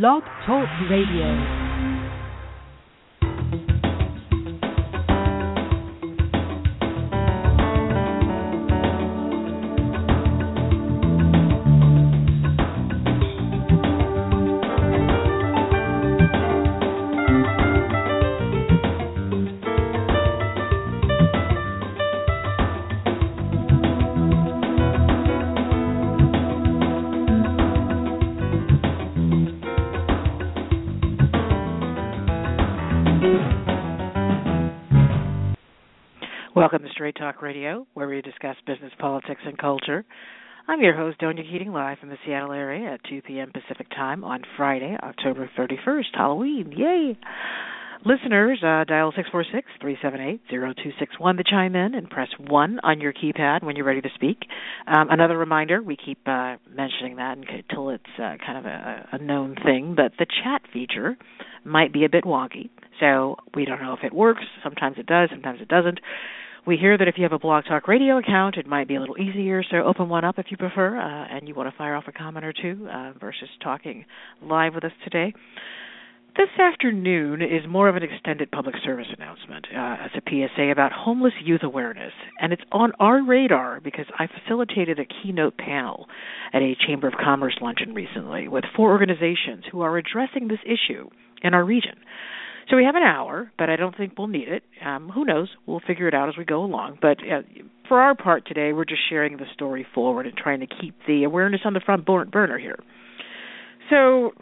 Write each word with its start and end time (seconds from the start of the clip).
Blog 0.00 0.24
Talk 0.44 0.68
Radio. 0.90 1.63
Straight 37.04 37.16
Talk 37.16 37.42
Radio, 37.42 37.86
where 37.92 38.08
we 38.08 38.22
discuss 38.22 38.56
business, 38.66 38.90
politics, 38.98 39.42
and 39.44 39.58
culture. 39.58 40.06
I'm 40.66 40.80
your 40.80 40.96
host, 40.96 41.20
Donia 41.20 41.42
Keating, 41.42 41.70
live 41.70 41.98
from 41.98 42.08
the 42.08 42.16
Seattle 42.24 42.52
area 42.52 42.94
at 42.94 43.04
2 43.10 43.20
p.m. 43.20 43.52
Pacific 43.52 43.90
Time 43.90 44.24
on 44.24 44.40
Friday, 44.56 44.96
October 45.02 45.50
31st, 45.54 46.14
Halloween. 46.14 46.72
Yay! 46.74 47.18
Listeners, 48.06 48.58
uh, 48.62 48.84
dial 48.84 49.12
646-378-0261 49.82 51.36
to 51.36 51.44
chime 51.44 51.76
in 51.76 51.94
and 51.94 52.08
press 52.08 52.28
1 52.38 52.80
on 52.82 53.02
your 53.02 53.12
keypad 53.12 53.62
when 53.62 53.76
you're 53.76 53.84
ready 53.84 54.00
to 54.00 54.08
speak. 54.14 54.38
Um, 54.86 55.10
another 55.10 55.36
reminder, 55.36 55.82
we 55.82 55.98
keep 56.02 56.20
uh, 56.24 56.56
mentioning 56.74 57.16
that 57.16 57.36
until 57.36 57.90
it's 57.90 58.02
uh, 58.16 58.36
kind 58.46 58.56
of 58.56 58.64
a, 58.64 59.08
a 59.12 59.18
known 59.18 59.56
thing, 59.62 59.92
but 59.94 60.12
the 60.18 60.24
chat 60.24 60.62
feature 60.72 61.18
might 61.66 61.92
be 61.92 62.06
a 62.06 62.08
bit 62.08 62.24
wonky. 62.24 62.70
So 62.98 63.36
we 63.54 63.66
don't 63.66 63.82
know 63.82 63.92
if 63.92 64.04
it 64.04 64.14
works. 64.14 64.44
Sometimes 64.62 64.96
it 64.98 65.04
does, 65.04 65.28
sometimes 65.30 65.60
it 65.60 65.68
doesn't. 65.68 66.00
We 66.66 66.78
hear 66.78 66.96
that 66.96 67.08
if 67.08 67.16
you 67.18 67.24
have 67.24 67.32
a 67.32 67.38
Blog 67.38 67.64
Talk 67.66 67.88
Radio 67.88 68.16
account, 68.16 68.56
it 68.56 68.66
might 68.66 68.88
be 68.88 68.94
a 68.94 69.00
little 69.00 69.18
easier, 69.18 69.62
so 69.70 69.84
open 69.84 70.08
one 70.08 70.24
up 70.24 70.38
if 70.38 70.46
you 70.48 70.56
prefer, 70.56 70.96
uh, 70.98 71.26
and 71.30 71.46
you 71.46 71.54
want 71.54 71.70
to 71.70 71.76
fire 71.76 71.94
off 71.94 72.04
a 72.08 72.12
comment 72.12 72.46
or 72.46 72.54
two 72.54 72.88
uh, 72.90 73.12
versus 73.20 73.50
talking 73.62 74.06
live 74.42 74.74
with 74.74 74.82
us 74.82 74.92
today. 75.04 75.34
This 76.38 76.48
afternoon 76.58 77.42
is 77.42 77.68
more 77.68 77.86
of 77.90 77.96
an 77.96 78.02
extended 78.02 78.50
public 78.50 78.76
service 78.82 79.08
announcement 79.14 79.66
uh, 79.76 79.96
as 80.06 80.10
a 80.16 80.22
PSA 80.26 80.70
about 80.72 80.90
homeless 80.90 81.34
youth 81.44 81.60
awareness, 81.62 82.14
and 82.40 82.50
it's 82.50 82.62
on 82.72 82.92
our 82.98 83.22
radar 83.22 83.80
because 83.80 84.06
I 84.18 84.26
facilitated 84.26 84.98
a 84.98 85.04
keynote 85.04 85.58
panel 85.58 86.06
at 86.54 86.62
a 86.62 86.76
Chamber 86.86 87.08
of 87.08 87.14
Commerce 87.22 87.58
luncheon 87.60 87.92
recently 87.92 88.48
with 88.48 88.64
four 88.74 88.90
organizations 88.90 89.64
who 89.70 89.82
are 89.82 89.98
addressing 89.98 90.48
this 90.48 90.60
issue 90.64 91.10
in 91.42 91.52
our 91.52 91.64
region. 91.64 91.96
So 92.70 92.76
we 92.76 92.84
have 92.84 92.94
an 92.94 93.02
hour, 93.02 93.50
but 93.58 93.68
I 93.68 93.76
don't 93.76 93.96
think 93.96 94.14
we'll 94.16 94.28
need 94.28 94.48
it. 94.48 94.62
Um, 94.84 95.10
who 95.10 95.24
knows? 95.24 95.48
We'll 95.66 95.82
figure 95.86 96.08
it 96.08 96.14
out 96.14 96.28
as 96.28 96.36
we 96.38 96.44
go 96.44 96.64
along. 96.64 96.98
But 97.00 97.18
uh, 97.20 97.42
for 97.88 98.00
our 98.00 98.14
part 98.14 98.46
today, 98.46 98.72
we're 98.72 98.86
just 98.86 99.02
sharing 99.08 99.36
the 99.36 99.44
story 99.52 99.86
forward 99.94 100.26
and 100.26 100.36
trying 100.36 100.60
to 100.60 100.66
keep 100.66 100.94
the 101.06 101.24
awareness 101.24 101.60
on 101.64 101.74
the 101.74 101.80
front 101.80 102.06
burner 102.06 102.58
here. 102.58 102.78
So, 103.90 104.32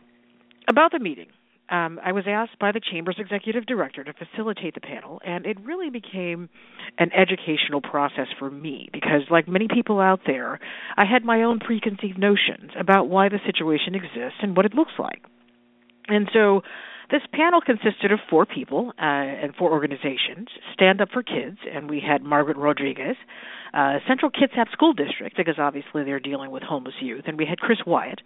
about 0.68 0.92
the 0.92 1.00
meeting. 1.00 1.26
Um, 1.68 1.98
I 2.04 2.12
was 2.12 2.24
asked 2.28 2.58
by 2.58 2.70
the 2.70 2.80
Chamber's 2.80 3.16
executive 3.18 3.64
director 3.64 4.04
to 4.04 4.12
facilitate 4.12 4.74
the 4.74 4.80
panel, 4.80 5.22
and 5.24 5.46
it 5.46 5.58
really 5.64 5.88
became 5.88 6.50
an 6.98 7.10
educational 7.14 7.80
process 7.80 8.26
for 8.38 8.50
me 8.50 8.90
because, 8.92 9.22
like 9.30 9.48
many 9.48 9.68
people 9.72 9.98
out 9.98 10.20
there, 10.26 10.60
I 10.98 11.06
had 11.06 11.24
my 11.24 11.42
own 11.44 11.60
preconceived 11.60 12.18
notions 12.18 12.72
about 12.78 13.08
why 13.08 13.30
the 13.30 13.38
situation 13.46 13.94
exists 13.94 14.38
and 14.42 14.54
what 14.54 14.66
it 14.66 14.74
looks 14.74 14.92
like. 14.98 15.22
And 16.08 16.28
so 16.34 16.60
this 17.12 17.22
panel 17.32 17.60
consisted 17.60 18.10
of 18.10 18.18
four 18.30 18.46
people 18.46 18.92
uh, 18.98 19.02
and 19.02 19.54
four 19.54 19.70
organizations 19.70 20.48
Stand 20.72 21.00
Up 21.02 21.10
for 21.12 21.22
Kids, 21.22 21.58
and 21.70 21.90
we 21.90 22.00
had 22.00 22.22
Margaret 22.22 22.56
Rodriguez, 22.56 23.16
uh, 23.74 23.98
Central 24.08 24.30
Kitsap 24.30 24.70
School 24.72 24.94
District, 24.94 25.36
because 25.36 25.56
obviously 25.58 26.04
they're 26.04 26.20
dealing 26.20 26.50
with 26.50 26.62
homeless 26.62 26.94
youth, 27.00 27.24
and 27.26 27.36
we 27.38 27.44
had 27.46 27.58
Chris 27.58 27.78
Wyatt, 27.86 28.20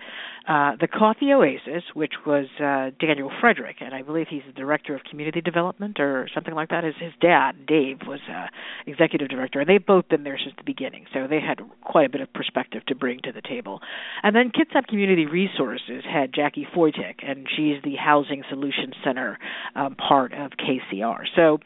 uh, 0.48 0.72
the 0.80 0.86
Coffee 0.86 1.32
Oasis, 1.32 1.82
which 1.94 2.14
was 2.24 2.46
uh, 2.58 2.90
Daniel 3.04 3.30
Frederick, 3.40 3.76
and 3.80 3.92
I 3.92 4.02
believe 4.02 4.26
he's 4.30 4.42
the 4.46 4.52
director 4.52 4.94
of 4.94 5.02
community 5.08 5.40
development 5.40 5.98
or 5.98 6.28
something 6.32 6.54
like 6.54 6.70
that. 6.70 6.84
His, 6.84 6.94
his 7.00 7.12
dad, 7.20 7.66
Dave, 7.66 7.98
was 8.06 8.20
uh, 8.30 8.46
executive 8.86 9.28
director, 9.28 9.60
and 9.60 9.68
they've 9.68 9.84
both 9.84 10.08
been 10.08 10.22
there 10.22 10.38
since 10.38 10.54
the 10.56 10.64
beginning, 10.64 11.06
so 11.12 11.26
they 11.28 11.40
had 11.40 11.60
quite 11.82 12.06
a 12.06 12.10
bit 12.10 12.20
of 12.20 12.32
perspective 12.32 12.84
to 12.86 12.94
bring 12.94 13.20
to 13.24 13.32
the 13.32 13.42
table. 13.42 13.80
And 14.22 14.34
then 14.34 14.50
Kitsap 14.50 14.86
Community 14.86 15.26
Resources 15.26 16.04
had 16.08 16.32
Jackie 16.32 16.66
Foytik, 16.74 17.22
and 17.22 17.46
she's 17.56 17.82
the 17.82 17.96
Housing 17.96 18.42
Solutions 18.48 18.75
Center 19.04 19.38
um, 19.74 19.94
part 19.94 20.32
of 20.32 20.52
KCR. 20.52 21.24
So 21.34 21.58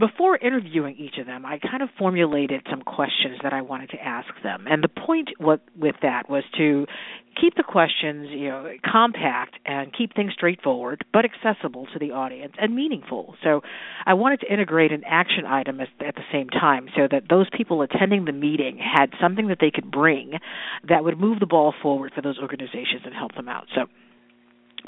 before 0.00 0.38
interviewing 0.38 0.96
each 0.96 1.18
of 1.18 1.26
them, 1.26 1.44
I 1.44 1.58
kind 1.58 1.82
of 1.82 1.90
formulated 1.98 2.66
some 2.70 2.80
questions 2.80 3.38
that 3.42 3.52
I 3.52 3.60
wanted 3.60 3.90
to 3.90 4.02
ask 4.02 4.28
them. 4.42 4.64
And 4.68 4.82
the 4.82 4.88
point 4.88 5.28
with, 5.38 5.60
with 5.78 5.96
that 6.00 6.30
was 6.30 6.42
to 6.56 6.86
keep 7.38 7.54
the 7.54 7.62
questions, 7.62 8.28
you 8.30 8.48
know, 8.48 8.72
compact 8.90 9.56
and 9.66 9.92
keep 9.96 10.14
things 10.14 10.32
straightforward 10.32 11.04
but 11.12 11.24
accessible 11.24 11.86
to 11.92 11.98
the 11.98 12.12
audience 12.12 12.54
and 12.58 12.74
meaningful. 12.74 13.34
So 13.44 13.60
I 14.06 14.14
wanted 14.14 14.40
to 14.40 14.52
integrate 14.52 14.90
an 14.90 15.04
action 15.06 15.44
item 15.44 15.80
at, 15.80 15.88
at 16.04 16.14
the 16.14 16.24
same 16.32 16.48
time 16.48 16.88
so 16.96 17.06
that 17.10 17.24
those 17.28 17.48
people 17.54 17.82
attending 17.82 18.24
the 18.24 18.32
meeting 18.32 18.78
had 18.78 19.10
something 19.20 19.48
that 19.48 19.58
they 19.60 19.70
could 19.70 19.90
bring 19.90 20.32
that 20.88 21.04
would 21.04 21.20
move 21.20 21.40
the 21.40 21.46
ball 21.46 21.74
forward 21.82 22.12
for 22.14 22.22
those 22.22 22.38
organizations 22.38 23.02
and 23.04 23.14
help 23.14 23.34
them 23.34 23.48
out. 23.48 23.66
So 23.74 23.82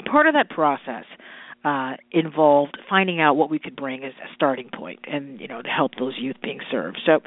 part 0.05 0.27
of 0.27 0.33
that 0.33 0.49
process 0.49 1.05
uh, 1.63 1.93
involved 2.11 2.77
finding 2.89 3.21
out 3.21 3.35
what 3.35 3.49
we 3.49 3.59
could 3.59 3.75
bring 3.75 4.03
as 4.03 4.13
a 4.23 4.33
starting 4.35 4.69
point 4.73 4.99
and 5.07 5.39
you 5.39 5.47
know 5.47 5.61
to 5.61 5.69
help 5.69 5.91
those 5.97 6.15
youth 6.17 6.35
being 6.41 6.59
served. 6.69 6.99
So 7.05 7.21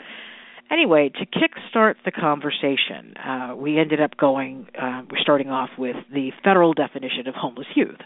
anyway 0.71 1.10
to 1.10 1.27
kickstart 1.27 1.94
the 2.04 2.10
conversation 2.10 3.16
uh, 3.16 3.54
we 3.56 3.78
ended 3.78 4.00
up 4.00 4.16
going 4.16 4.66
uh, 4.81 5.03
we're 5.10 5.21
starting 5.21 5.49
off 5.49 5.71
with 5.78 5.97
the 6.12 6.32
federal 6.44 6.75
definition 6.75 7.27
of 7.28 7.34
homeless 7.34 7.69
youth. 7.75 8.00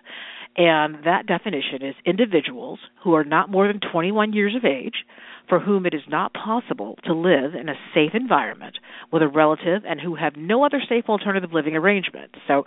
And 0.56 1.04
that 1.04 1.26
definition 1.26 1.82
is 1.82 1.94
individuals 2.04 2.80
who 3.04 3.14
are 3.14 3.24
not 3.24 3.50
more 3.50 3.68
than 3.68 3.80
21 3.80 4.32
years 4.32 4.54
of 4.56 4.64
age 4.64 5.04
for 5.48 5.60
whom 5.60 5.86
it 5.86 5.94
is 5.94 6.02
not 6.08 6.32
possible 6.32 6.96
to 7.04 7.14
live 7.14 7.54
in 7.54 7.68
a 7.68 7.74
safe 7.94 8.12
environment 8.14 8.78
with 9.12 9.22
a 9.22 9.28
relative 9.28 9.82
and 9.86 10.00
who 10.00 10.14
have 10.16 10.34
no 10.36 10.64
other 10.64 10.80
safe 10.88 11.04
alternative 11.08 11.52
living 11.52 11.76
arrangement. 11.76 12.36
So 12.46 12.64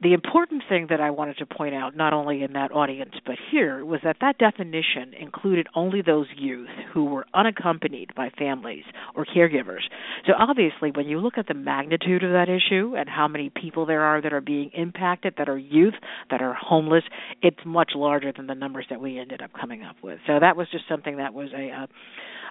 the 0.00 0.12
important 0.12 0.62
thing 0.68 0.86
that 0.90 1.00
I 1.00 1.10
wanted 1.10 1.38
to 1.38 1.46
point 1.46 1.74
out, 1.74 1.96
not 1.96 2.12
only 2.12 2.42
in 2.42 2.52
that 2.52 2.70
audience 2.70 3.14
but 3.26 3.36
here, 3.50 3.84
was 3.84 4.00
that 4.04 4.16
that 4.20 4.38
definition 4.38 5.12
included 5.18 5.66
only 5.74 6.02
those 6.02 6.26
youth 6.36 6.68
who 6.92 7.06
were 7.06 7.26
unaccompanied 7.34 8.14
by 8.14 8.30
families 8.38 8.84
or 9.16 9.26
caregivers. 9.26 9.82
So 10.26 10.34
obviously, 10.38 10.92
when 10.92 11.08
you 11.08 11.18
look 11.18 11.36
at 11.36 11.48
the 11.48 11.54
magnitude 11.54 12.22
of 12.22 12.30
that 12.30 12.48
issue 12.48 12.94
and 12.96 13.08
how 13.08 13.26
many 13.26 13.50
people 13.50 13.86
there 13.86 14.02
are 14.02 14.22
that 14.22 14.32
are 14.32 14.40
being 14.40 14.70
impacted, 14.72 15.34
that 15.38 15.48
are 15.48 15.58
youth, 15.58 15.94
that 16.30 16.42
are 16.42 16.54
homeless, 16.54 17.04
it's 17.42 17.58
much 17.64 17.92
larger 17.94 18.32
than 18.36 18.46
the 18.46 18.54
numbers 18.54 18.86
that 18.90 19.00
we 19.00 19.18
ended 19.18 19.42
up 19.42 19.50
coming 19.58 19.82
up 19.82 19.96
with. 20.02 20.18
So 20.26 20.38
that 20.40 20.56
was 20.56 20.68
just 20.70 20.84
something 20.88 21.16
that 21.16 21.34
was 21.34 21.48
a, 21.52 21.68
a 21.70 21.88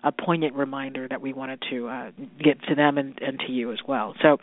a 0.03 0.12
poignant 0.12 0.53
reminder 0.53 1.08
that 1.08 1.22
we 1.22 1.34
wanted 1.34 1.59
to 1.72 1.88
uh, 1.88 2.12
get 2.44 2.62
to 2.64 2.75
them 2.75 3.00
and, 3.00 3.18
and 3.19 3.40
to 3.40 3.52
you 3.52 3.72
as 3.72 3.79
well. 3.88 4.14
So 4.22 4.38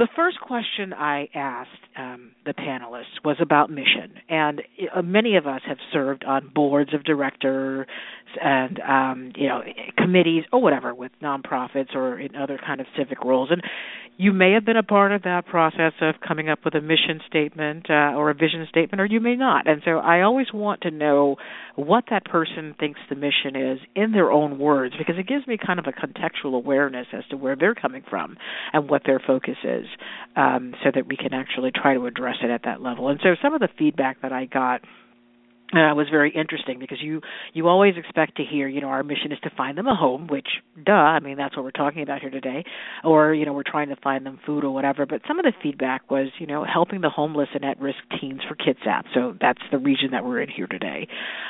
the 0.00 0.08
first 0.16 0.40
question 0.40 0.94
I 0.94 1.28
asked 1.34 1.68
um, 1.94 2.30
the 2.46 2.54
panelists 2.54 3.22
was 3.22 3.36
about 3.38 3.70
mission, 3.70 4.14
and 4.30 4.62
uh, 4.96 5.02
many 5.02 5.36
of 5.36 5.46
us 5.46 5.60
have 5.68 5.76
served 5.92 6.24
on 6.24 6.50
boards 6.54 6.94
of 6.94 7.04
directors 7.04 7.86
and 8.40 8.80
um, 8.80 9.32
you 9.36 9.46
know 9.46 9.62
committees 9.98 10.44
or 10.52 10.62
whatever 10.62 10.94
with 10.94 11.12
nonprofits 11.22 11.94
or 11.94 12.18
in 12.18 12.34
other 12.34 12.58
kind 12.64 12.80
of 12.80 12.86
civic 12.96 13.22
roles. 13.22 13.50
And 13.50 13.62
you 14.16 14.32
may 14.32 14.52
have 14.52 14.66
been 14.66 14.76
a 14.76 14.82
part 14.82 15.12
of 15.12 15.22
that 15.22 15.46
process 15.46 15.92
of 16.02 16.14
coming 16.26 16.50
up 16.50 16.58
with 16.62 16.74
a 16.74 16.80
mission 16.82 17.20
statement 17.26 17.88
uh, 17.88 18.12
or 18.14 18.28
a 18.28 18.34
vision 18.34 18.66
statement, 18.68 19.00
or 19.00 19.06
you 19.06 19.18
may 19.18 19.34
not. 19.34 19.66
And 19.66 19.80
so 19.82 19.92
I 19.92 20.20
always 20.20 20.48
want 20.52 20.82
to 20.82 20.90
know 20.90 21.36
what 21.74 22.04
that 22.10 22.26
person 22.26 22.74
thinks 22.78 23.00
the 23.08 23.16
mission 23.16 23.56
is 23.56 23.78
in 23.96 24.12
their 24.12 24.30
own 24.30 24.58
words 24.58 24.94
because 24.98 25.14
it 25.18 25.26
gives 25.26 25.46
me 25.46 25.56
kind 25.56 25.78
of 25.78 25.86
a 25.86 25.92
contextual 25.92 26.54
awareness 26.54 27.06
as 27.14 27.24
to 27.30 27.36
where 27.38 27.56
they're 27.56 27.74
coming 27.74 28.02
from 28.10 28.36
and 28.74 28.90
what 28.90 29.02
their 29.06 29.20
focus 29.26 29.56
is, 29.64 29.86
um, 30.36 30.74
so 30.82 30.90
that 30.94 31.06
we 31.06 31.16
can 31.16 31.32
actually 31.32 31.70
try 31.70 31.94
to 31.94 32.06
address 32.06 32.36
it 32.42 32.50
at 32.50 32.62
that 32.64 32.82
level. 32.82 33.08
And 33.08 33.20
so 33.22 33.34
some 33.42 33.54
of 33.54 33.60
the 33.60 33.68
feedback 33.78 34.22
that 34.22 34.32
I 34.32 34.46
got 34.46 34.82
uh, 35.72 35.94
was 35.94 36.08
very 36.10 36.32
interesting 36.34 36.78
because 36.78 36.98
you 37.00 37.20
you 37.52 37.68
always 37.68 37.94
expect 37.96 38.36
to 38.36 38.44
hear 38.44 38.68
you 38.68 38.80
know 38.80 38.88
our 38.88 39.02
mission 39.02 39.32
is 39.32 39.38
to 39.40 39.50
find 39.56 39.78
them 39.78 39.86
a 39.86 39.94
home 39.94 40.26
which 40.26 40.48
duh 40.84 40.92
i 40.92 41.20
mean 41.20 41.36
that's 41.36 41.56
what 41.56 41.64
we're 41.64 41.70
talking 41.70 42.02
about 42.02 42.20
here 42.20 42.30
today 42.30 42.64
or 43.04 43.34
you 43.34 43.44
know 43.44 43.52
we're 43.52 43.62
trying 43.62 43.88
to 43.88 43.96
find 43.96 44.26
them 44.26 44.38
food 44.44 44.64
or 44.64 44.70
whatever 44.70 45.06
but 45.06 45.20
some 45.26 45.38
of 45.38 45.44
the 45.44 45.52
feedback 45.62 46.10
was 46.10 46.28
you 46.38 46.46
know 46.46 46.64
helping 46.64 47.00
the 47.00 47.10
homeless 47.10 47.48
and 47.54 47.64
at 47.64 47.80
risk 47.80 47.98
teens 48.20 48.40
for 48.48 48.54
kitsap 48.54 49.04
so 49.14 49.34
that's 49.40 49.62
the 49.70 49.78
region 49.78 50.10
that 50.10 50.24
we're 50.24 50.40
in 50.40 50.48
here 50.48 50.66
today 50.66 51.06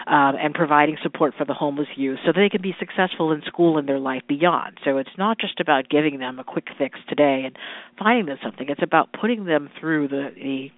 um, 0.07 0.35
and 0.41 0.55
providing 0.55 0.97
support 1.03 1.35
for 1.37 1.45
the 1.45 1.55
homeless 1.55 1.89
youth 1.97 2.19
so 2.25 2.33
they 2.35 2.49
can 2.49 2.63
be 2.63 2.75
successful 2.79 3.33
in 3.33 3.43
school 3.47 3.79
and 3.79 3.89
their 3.89 3.99
life 3.99 4.23
beyond. 4.29 4.79
So 4.85 4.99
it's 4.99 5.11
not 5.19 5.39
just 5.39 5.61
about 5.61 5.89
giving 5.89 6.19
them 6.19 6.39
a 6.39 6.45
quick 6.45 6.67
fix 6.79 6.99
today 7.09 7.43
and 7.45 7.57
finding 7.99 8.27
them 8.27 8.39
something. 8.43 8.69
It's 8.69 8.83
about 8.83 9.15
putting 9.19 9.45
them 9.45 9.69
through 9.79 10.09
the 10.09 10.31
the 10.35 10.69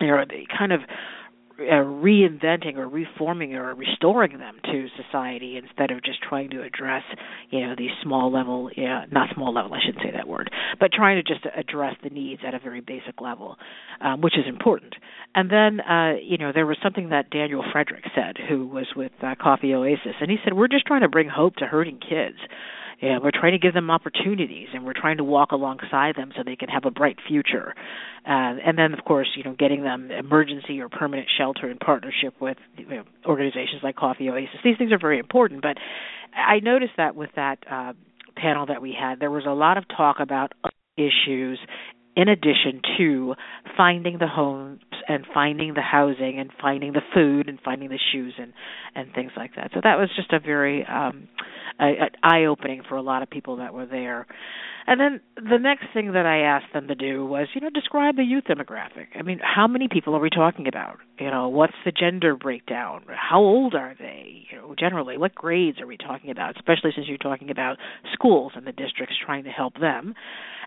you 0.00 0.08
know, 0.08 0.24
the 0.28 0.42
kind 0.56 0.72
of 0.72 0.80
uh, 1.58 1.84
reinventing 1.84 2.76
or 2.76 2.88
reforming 2.88 3.54
or 3.54 3.74
restoring 3.74 4.38
them 4.38 4.56
to 4.64 4.86
society 5.00 5.56
instead 5.56 5.90
of 5.90 6.02
just 6.02 6.20
trying 6.22 6.50
to 6.50 6.62
address 6.62 7.02
you 7.50 7.60
know 7.60 7.74
these 7.78 7.90
small 8.02 8.32
level 8.32 8.70
yeah 8.76 9.04
not 9.12 9.28
small 9.34 9.54
level 9.54 9.72
I 9.72 9.78
shouldn't 9.84 10.02
say 10.02 10.10
that 10.12 10.26
word 10.26 10.50
but 10.80 10.92
trying 10.92 11.22
to 11.22 11.22
just 11.22 11.46
address 11.56 11.94
the 12.02 12.10
needs 12.10 12.42
at 12.46 12.54
a 12.54 12.58
very 12.58 12.80
basic 12.80 13.20
level 13.20 13.56
um, 14.00 14.20
which 14.20 14.36
is 14.36 14.44
important. 14.48 14.94
And 15.34 15.50
then 15.50 15.80
uh, 15.80 16.14
you 16.22 16.38
know 16.38 16.50
there 16.52 16.66
was 16.66 16.78
something 16.82 17.10
that 17.10 17.30
Daniel 17.30 17.64
Frederick 17.70 18.04
said 18.14 18.36
who 18.48 18.66
was 18.66 18.86
with 18.96 19.12
uh, 19.22 19.34
Coffee 19.40 19.74
Oasis 19.74 20.16
and 20.20 20.30
he 20.30 20.38
said 20.42 20.54
we're 20.54 20.68
just 20.68 20.86
trying 20.86 21.02
to 21.02 21.08
bring 21.08 21.28
hope 21.28 21.56
to 21.56 21.66
hurting 21.66 21.98
kids 22.00 22.38
yeah, 23.00 23.18
we're 23.22 23.32
trying 23.32 23.52
to 23.52 23.58
give 23.58 23.74
them 23.74 23.90
opportunities, 23.90 24.68
and 24.72 24.84
we're 24.84 24.94
trying 24.94 25.18
to 25.18 25.24
walk 25.24 25.52
alongside 25.52 26.16
them 26.16 26.32
so 26.36 26.42
they 26.44 26.56
can 26.56 26.68
have 26.68 26.84
a 26.84 26.90
bright 26.90 27.16
future. 27.26 27.74
Uh, 28.26 28.56
and 28.64 28.78
then, 28.78 28.94
of 28.94 29.04
course, 29.04 29.28
you 29.36 29.42
know, 29.42 29.54
getting 29.58 29.82
them 29.82 30.10
emergency 30.10 30.80
or 30.80 30.88
permanent 30.88 31.28
shelter 31.36 31.70
in 31.70 31.78
partnership 31.78 32.34
with 32.40 32.56
you 32.76 32.86
know, 32.86 33.04
organizations 33.26 33.82
like 33.82 33.96
Coffee 33.96 34.28
Oasis. 34.28 34.56
These 34.64 34.78
things 34.78 34.92
are 34.92 34.98
very 34.98 35.18
important. 35.18 35.62
But 35.62 35.76
I 36.34 36.60
noticed 36.60 36.92
that 36.96 37.16
with 37.16 37.30
that 37.36 37.58
uh, 37.70 37.92
panel 38.36 38.66
that 38.66 38.80
we 38.80 38.96
had, 38.98 39.20
there 39.20 39.30
was 39.30 39.44
a 39.46 39.52
lot 39.52 39.76
of 39.76 39.84
talk 39.88 40.16
about 40.20 40.52
issues 40.96 41.58
in 42.16 42.28
addition 42.28 42.80
to 42.96 43.34
finding 43.76 44.18
the 44.18 44.28
homes 44.28 44.80
and 45.08 45.26
finding 45.34 45.74
the 45.74 45.82
housing 45.82 46.38
and 46.38 46.50
finding 46.60 46.92
the 46.92 47.00
food 47.12 47.48
and 47.48 47.58
finding 47.64 47.88
the 47.88 47.98
shoes 48.12 48.34
and 48.38 48.52
and 48.94 49.12
things 49.14 49.32
like 49.36 49.56
that. 49.56 49.70
So 49.74 49.80
that 49.82 49.98
was 49.98 50.08
just 50.14 50.32
a 50.32 50.38
very 50.38 50.86
um 50.86 51.28
eye 51.78 52.44
opening 52.44 52.82
for 52.88 52.96
a 52.96 53.02
lot 53.02 53.22
of 53.22 53.30
people 53.30 53.56
that 53.56 53.74
were 53.74 53.86
there. 53.86 54.26
And 54.86 55.00
then 55.00 55.20
the 55.36 55.58
next 55.58 55.86
thing 55.94 56.12
that 56.12 56.26
I 56.26 56.40
asked 56.40 56.72
them 56.74 56.88
to 56.88 56.94
do 56.94 57.24
was, 57.24 57.48
you 57.54 57.60
know, 57.62 57.70
describe 57.70 58.16
the 58.16 58.22
youth 58.22 58.44
demographic. 58.44 59.06
I 59.18 59.22
mean, 59.22 59.40
how 59.42 59.66
many 59.66 59.88
people 59.88 60.14
are 60.14 60.20
we 60.20 60.28
talking 60.28 60.68
about? 60.68 60.98
You 61.18 61.30
know, 61.30 61.48
what's 61.48 61.72
the 61.86 61.92
gender 61.92 62.36
breakdown? 62.36 63.02
How 63.08 63.40
old 63.40 63.74
are 63.74 63.94
they? 63.98 64.46
You 64.50 64.58
know, 64.58 64.74
generally, 64.78 65.16
what 65.16 65.34
grades 65.34 65.80
are 65.80 65.86
we 65.86 65.96
talking 65.96 66.30
about? 66.30 66.56
Especially 66.56 66.92
since 66.94 67.08
you're 67.08 67.16
talking 67.16 67.50
about 67.50 67.78
schools 68.12 68.52
and 68.56 68.66
the 68.66 68.72
districts 68.72 69.16
trying 69.24 69.44
to 69.44 69.50
help 69.50 69.80
them. 69.80 70.14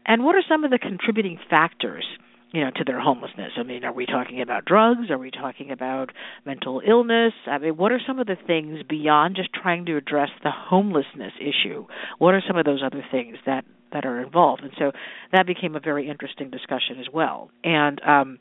And 0.05 0.23
what 0.23 0.35
are 0.35 0.43
some 0.49 0.63
of 0.63 0.71
the 0.71 0.79
contributing 0.79 1.37
factors? 1.49 2.05
You 2.51 2.63
know 2.63 2.71
to 2.75 2.83
their 2.85 2.99
homelessness. 2.99 3.51
I 3.57 3.63
mean 3.63 3.83
are 3.83 3.93
we 3.93 4.05
talking 4.05 4.41
about 4.41 4.65
drugs? 4.65 5.09
Are 5.09 5.17
we 5.17 5.31
talking 5.31 5.71
about 5.71 6.11
mental 6.45 6.81
illness? 6.87 7.33
I 7.45 7.57
mean 7.57 7.77
what 7.77 7.91
are 7.91 8.01
some 8.05 8.19
of 8.19 8.27
the 8.27 8.37
things 8.47 8.79
beyond 8.87 9.35
just 9.35 9.49
trying 9.53 9.85
to 9.85 9.97
address 9.97 10.29
the 10.43 10.51
homelessness 10.51 11.33
issue? 11.39 11.85
What 12.17 12.33
are 12.33 12.43
some 12.47 12.57
of 12.57 12.65
those 12.65 12.81
other 12.83 13.03
things 13.11 13.37
that 13.45 13.65
that 13.93 14.05
are 14.05 14.21
involved? 14.21 14.63
And 14.63 14.71
so 14.77 14.91
that 15.31 15.47
became 15.47 15.75
a 15.75 15.79
very 15.79 16.09
interesting 16.09 16.49
discussion 16.49 16.99
as 16.99 17.07
well. 17.11 17.49
And 17.63 18.01
um 18.03 18.39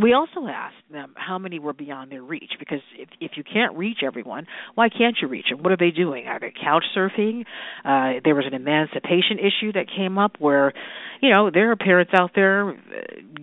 we 0.00 0.12
also 0.12 0.46
asked 0.46 0.74
them 0.90 1.14
how 1.16 1.38
many 1.38 1.58
were 1.58 1.72
beyond 1.72 2.12
their 2.12 2.22
reach 2.22 2.52
because 2.58 2.80
if 2.96 3.08
if 3.20 3.32
you 3.36 3.44
can't 3.44 3.76
reach 3.76 3.98
everyone 4.04 4.46
why 4.74 4.88
can't 4.88 5.16
you 5.20 5.28
reach 5.28 5.46
them 5.50 5.62
what 5.62 5.72
are 5.72 5.76
they 5.76 5.90
doing? 5.90 6.26
Are 6.26 6.38
they 6.38 6.52
couch 6.52 6.84
surfing? 6.96 7.44
Uh 7.84 8.20
there 8.24 8.34
was 8.34 8.44
an 8.46 8.54
emancipation 8.54 9.38
issue 9.38 9.72
that 9.72 9.86
came 9.94 10.18
up 10.18 10.36
where 10.38 10.72
you 11.20 11.30
know 11.30 11.50
there 11.50 11.70
are 11.70 11.76
parents 11.76 12.12
out 12.14 12.32
there 12.34 12.78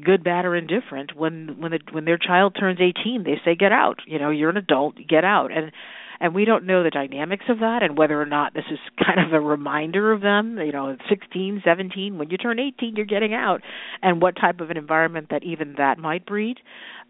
good 0.04 0.24
bad 0.24 0.46
or 0.46 0.56
indifferent. 0.56 1.16
When 1.16 1.60
when 1.60 1.72
the 1.72 1.80
when 1.92 2.06
their 2.06 2.18
child 2.18 2.56
turns 2.60 2.80
18 2.80 3.24
they 3.24 3.40
say 3.44 3.56
get 3.56 3.72
out. 3.72 4.00
You 4.06 4.20
know 4.20 4.30
you're 4.30 4.50
an 4.50 4.58
adult. 4.58 4.96
Get 5.08 5.24
out. 5.24 5.52
And 5.52 5.72
and 6.20 6.34
we 6.34 6.46
don't 6.46 6.66
know 6.66 6.84
the 6.84 6.90
dynamics 6.90 7.46
of 7.50 7.60
that 7.60 7.84
and 7.84 7.98
whether 7.98 8.20
or 8.20 8.26
not 8.26 8.54
this 8.54 8.66
is 8.72 8.80
kind 9.06 9.20
of 9.20 9.34
a 9.34 9.40
reminder 9.40 10.12
of 10.12 10.22
them 10.22 10.58
you 10.58 10.72
know 10.72 10.96
16 11.10 11.62
17 11.64 12.18
when 12.18 12.30
you 12.30 12.38
turn 12.38 12.60
18 12.60 12.96
you're 12.96 13.06
getting 13.06 13.34
out 13.34 13.62
and 14.02 14.22
what 14.22 14.36
type 14.36 14.60
of 14.60 14.70
an 14.70 14.78
environment 14.78 15.28
that 15.30 15.44
even 15.44 15.76
that 15.78 15.98
might 15.98 16.26
breed. 16.26 16.58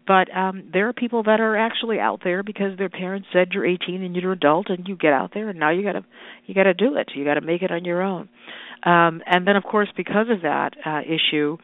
But 0.06 0.34
um 0.34 0.70
there 0.72 0.88
are 0.88 0.92
people 0.92 1.22
that 1.24 1.40
are 1.40 1.56
actually 1.56 1.98
out 1.98 2.20
there 2.24 2.42
because 2.42 2.76
their 2.78 2.88
parents 2.88 3.28
said 3.32 3.48
you're 3.52 3.66
18 3.66 4.02
and 4.02 4.16
you're 4.16 4.32
an 4.32 4.38
adult 4.38 4.70
and 4.70 4.86
you 4.88 4.96
get 4.96 5.12
out 5.12 5.32
there 5.34 5.48
and 5.48 5.58
now 5.58 5.70
you 5.70 5.82
got 5.82 5.92
to 5.92 6.04
you 6.46 6.54
got 6.54 6.64
to 6.64 6.74
do 6.74 6.96
it. 6.96 7.10
You 7.14 7.24
got 7.24 7.34
to 7.34 7.40
make 7.40 7.62
it 7.62 7.70
on 7.70 7.84
your 7.84 8.02
own. 8.02 8.28
Um 8.82 9.22
and 9.26 9.46
then 9.46 9.56
of 9.56 9.64
course 9.64 9.88
because 9.96 10.26
of 10.30 10.42
that 10.42 10.70
uh 10.84 11.00
issue 11.00 11.58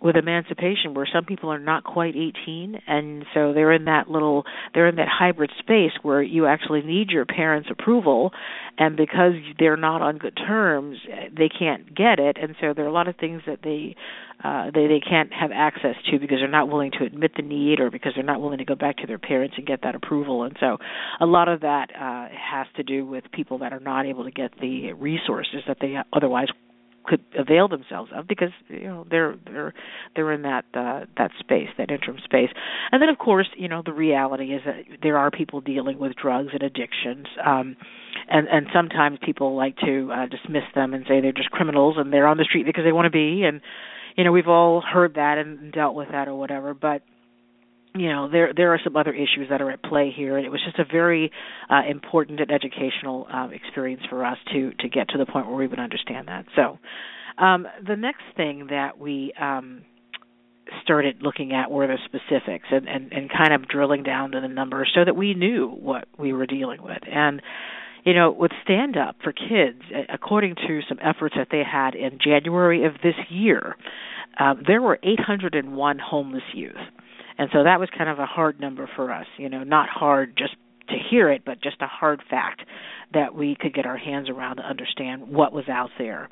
with 0.00 0.16
emancipation 0.16 0.94
where 0.94 1.08
some 1.12 1.24
people 1.24 1.50
are 1.50 1.58
not 1.58 1.84
quite 1.84 2.14
18 2.14 2.80
and 2.86 3.24
so 3.34 3.52
they're 3.52 3.72
in 3.72 3.86
that 3.86 4.08
little 4.08 4.44
they're 4.74 4.86
in 4.86 4.96
that 4.96 5.08
hybrid 5.08 5.50
space 5.58 5.92
where 6.02 6.22
you 6.22 6.46
actually 6.46 6.82
need 6.82 7.10
your 7.10 7.24
parents 7.24 7.68
approval 7.70 8.30
and 8.78 8.96
because 8.96 9.32
they're 9.58 9.76
not 9.76 10.00
on 10.00 10.18
good 10.18 10.36
terms 10.36 10.98
they 11.36 11.48
can't 11.48 11.94
get 11.94 12.18
it 12.18 12.36
and 12.40 12.54
so 12.60 12.72
there 12.74 12.84
are 12.84 12.88
a 12.88 12.92
lot 12.92 13.08
of 13.08 13.16
things 13.16 13.42
that 13.46 13.58
they 13.62 13.96
uh 14.44 14.66
they 14.72 14.86
they 14.86 15.00
can't 15.00 15.32
have 15.32 15.50
access 15.52 15.96
to 16.10 16.18
because 16.18 16.38
they're 16.38 16.48
not 16.48 16.68
willing 16.68 16.92
to 16.92 17.04
admit 17.04 17.32
the 17.36 17.42
need 17.42 17.80
or 17.80 17.90
because 17.90 18.12
they're 18.14 18.24
not 18.24 18.40
willing 18.40 18.58
to 18.58 18.64
go 18.64 18.76
back 18.76 18.96
to 18.98 19.06
their 19.06 19.18
parents 19.18 19.54
and 19.58 19.66
get 19.66 19.80
that 19.82 19.94
approval 19.96 20.44
and 20.44 20.56
so 20.60 20.76
a 21.20 21.26
lot 21.26 21.48
of 21.48 21.60
that 21.60 21.90
uh 21.94 22.28
has 22.32 22.66
to 22.76 22.82
do 22.84 23.04
with 23.04 23.24
people 23.32 23.58
that 23.58 23.72
are 23.72 23.80
not 23.80 24.06
able 24.06 24.24
to 24.24 24.30
get 24.30 24.52
the 24.60 24.92
resources 24.92 25.62
that 25.66 25.78
they 25.80 25.96
otherwise 26.12 26.48
could 27.04 27.20
avail 27.38 27.68
themselves 27.68 28.10
of 28.14 28.28
because 28.28 28.50
you 28.68 28.84
know 28.84 29.06
they're 29.10 29.36
they're 29.46 29.74
they're 30.14 30.32
in 30.32 30.42
that 30.42 30.64
uh, 30.74 31.04
that 31.16 31.30
space 31.38 31.68
that 31.78 31.90
interim 31.90 32.18
space. 32.24 32.50
And 32.92 33.00
then 33.02 33.08
of 33.08 33.18
course 33.18 33.48
you 33.56 33.68
know 33.68 33.82
the 33.84 33.92
reality 33.92 34.54
is 34.54 34.62
that 34.66 34.84
there 35.02 35.18
are 35.18 35.30
people 35.30 35.60
dealing 35.60 35.98
with 35.98 36.14
drugs 36.16 36.50
and 36.52 36.62
addictions 36.62 37.26
um 37.44 37.76
and 38.28 38.48
and 38.48 38.66
sometimes 38.72 39.18
people 39.24 39.56
like 39.56 39.76
to 39.78 40.10
uh, 40.12 40.26
dismiss 40.26 40.64
them 40.74 40.94
and 40.94 41.04
say 41.08 41.20
they're 41.20 41.32
just 41.32 41.50
criminals 41.50 41.96
and 41.98 42.12
they're 42.12 42.26
on 42.26 42.36
the 42.36 42.44
street 42.44 42.66
because 42.66 42.84
they 42.84 42.92
want 42.92 43.06
to 43.06 43.10
be. 43.10 43.44
And 43.44 43.60
you 44.16 44.24
know 44.24 44.32
we've 44.32 44.48
all 44.48 44.80
heard 44.80 45.14
that 45.14 45.38
and 45.38 45.72
dealt 45.72 45.94
with 45.94 46.08
that 46.10 46.28
or 46.28 46.34
whatever 46.34 46.74
but 46.74 47.02
you 47.94 48.08
know 48.08 48.28
there 48.30 48.52
there 48.54 48.72
are 48.72 48.80
some 48.82 48.96
other 48.96 49.12
issues 49.12 49.48
that 49.50 49.62
are 49.62 49.70
at 49.70 49.82
play 49.82 50.12
here 50.14 50.36
and 50.36 50.46
it 50.46 50.50
was 50.50 50.60
just 50.64 50.78
a 50.78 50.84
very 50.84 51.30
uh, 51.70 51.82
important 51.88 52.40
and 52.40 52.50
educational 52.50 53.26
uh, 53.32 53.48
experience 53.52 54.02
for 54.08 54.24
us 54.24 54.38
to 54.52 54.72
to 54.80 54.88
get 54.88 55.08
to 55.10 55.18
the 55.18 55.26
point 55.26 55.46
where 55.46 55.56
we 55.56 55.66
would 55.66 55.78
understand 55.78 56.28
that. 56.28 56.46
So 56.54 56.78
um, 57.42 57.66
the 57.86 57.96
next 57.96 58.24
thing 58.36 58.68
that 58.70 58.98
we 58.98 59.32
um, 59.40 59.82
started 60.82 61.22
looking 61.22 61.52
at 61.52 61.70
were 61.70 61.86
the 61.86 61.98
specifics 62.04 62.66
and, 62.70 62.88
and 62.88 63.12
and 63.12 63.30
kind 63.30 63.52
of 63.52 63.68
drilling 63.68 64.02
down 64.02 64.32
to 64.32 64.40
the 64.40 64.48
numbers 64.48 64.90
so 64.94 65.04
that 65.04 65.16
we 65.16 65.34
knew 65.34 65.68
what 65.68 66.06
we 66.18 66.32
were 66.32 66.46
dealing 66.46 66.82
with. 66.82 67.02
And 67.10 67.40
you 68.04 68.14
know 68.14 68.30
with 68.30 68.52
stand 68.62 68.96
up 68.96 69.16
for 69.22 69.32
kids 69.32 69.82
according 70.12 70.54
to 70.54 70.80
some 70.88 70.98
efforts 71.02 71.34
that 71.36 71.48
they 71.50 71.62
had 71.64 71.94
in 71.94 72.18
January 72.22 72.84
of 72.84 72.94
this 73.02 73.16
year 73.28 73.76
uh, 74.38 74.54
there 74.66 74.80
were 74.80 74.98
801 75.02 75.98
homeless 75.98 76.42
youth 76.54 76.76
and 77.38 77.48
so 77.52 77.64
that 77.64 77.80
was 77.80 77.88
kind 77.96 78.10
of 78.10 78.18
a 78.18 78.26
hard 78.26 78.60
number 78.60 78.88
for 78.96 79.12
us 79.12 79.26
you 79.38 79.48
know 79.48 79.64
not 79.64 79.88
hard 79.88 80.36
just 80.36 80.54
to 80.88 80.96
hear 81.10 81.30
it 81.30 81.42
but 81.44 81.62
just 81.62 81.80
a 81.80 81.86
hard 81.86 82.22
fact 82.28 82.62
that 83.12 83.34
we 83.34 83.56
could 83.58 83.74
get 83.74 83.86
our 83.86 83.96
hands 83.96 84.28
around 84.28 84.56
to 84.56 84.62
understand 84.62 85.28
what 85.28 85.52
was 85.52 85.68
out 85.68 85.90
there. 85.98 86.28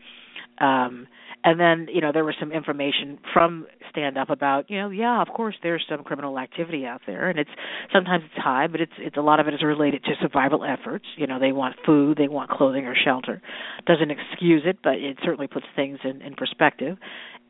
Um 0.61 1.07
and 1.45 1.61
then 1.61 1.87
you 1.92 2.00
know 2.00 2.12
there 2.12 2.25
was 2.25 2.35
some 2.40 2.50
information 2.50 3.19
from 3.33 3.66
stand 3.90 4.16
up 4.16 4.30
about 4.30 4.71
you 4.71 4.78
know 4.78 4.90
yeah 4.90 5.21
of 5.21 5.28
course 5.28 5.54
there's 5.62 5.85
some 5.88 6.02
criminal 6.02 6.38
activity 6.38 6.87
out 6.87 7.02
there 7.07 7.28
and 7.28 7.38
it's 7.38 7.50
sometimes 7.92 8.25
it's 8.25 8.42
high 8.42 8.66
but 8.66 8.80
it's 8.80 8.92
it's 8.99 9.16
a 9.16 9.21
lot 9.21 9.38
of 9.38 9.47
it 9.47 9.54
is 9.54 9.62
related 9.62 10.02
to 10.04 10.12
survival 10.21 10.64
efforts. 10.64 11.04
You 11.16 11.26
know 11.26 11.38
they 11.38 11.52
want 11.52 11.76
food 11.85 12.16
they 12.16 12.28
want 12.28 12.50
clothing 12.50 12.87
or 12.87 12.95
shelter. 12.95 13.42
Doesn't 13.87 14.11
excuse 14.11 14.62
it 14.64 14.78
but 14.83 14.95
it 14.95 15.19
certainly 15.23 15.47
puts 15.47 15.66
things 15.76 15.99
in 16.04 16.23
in 16.23 16.35
perspective. 16.35 16.97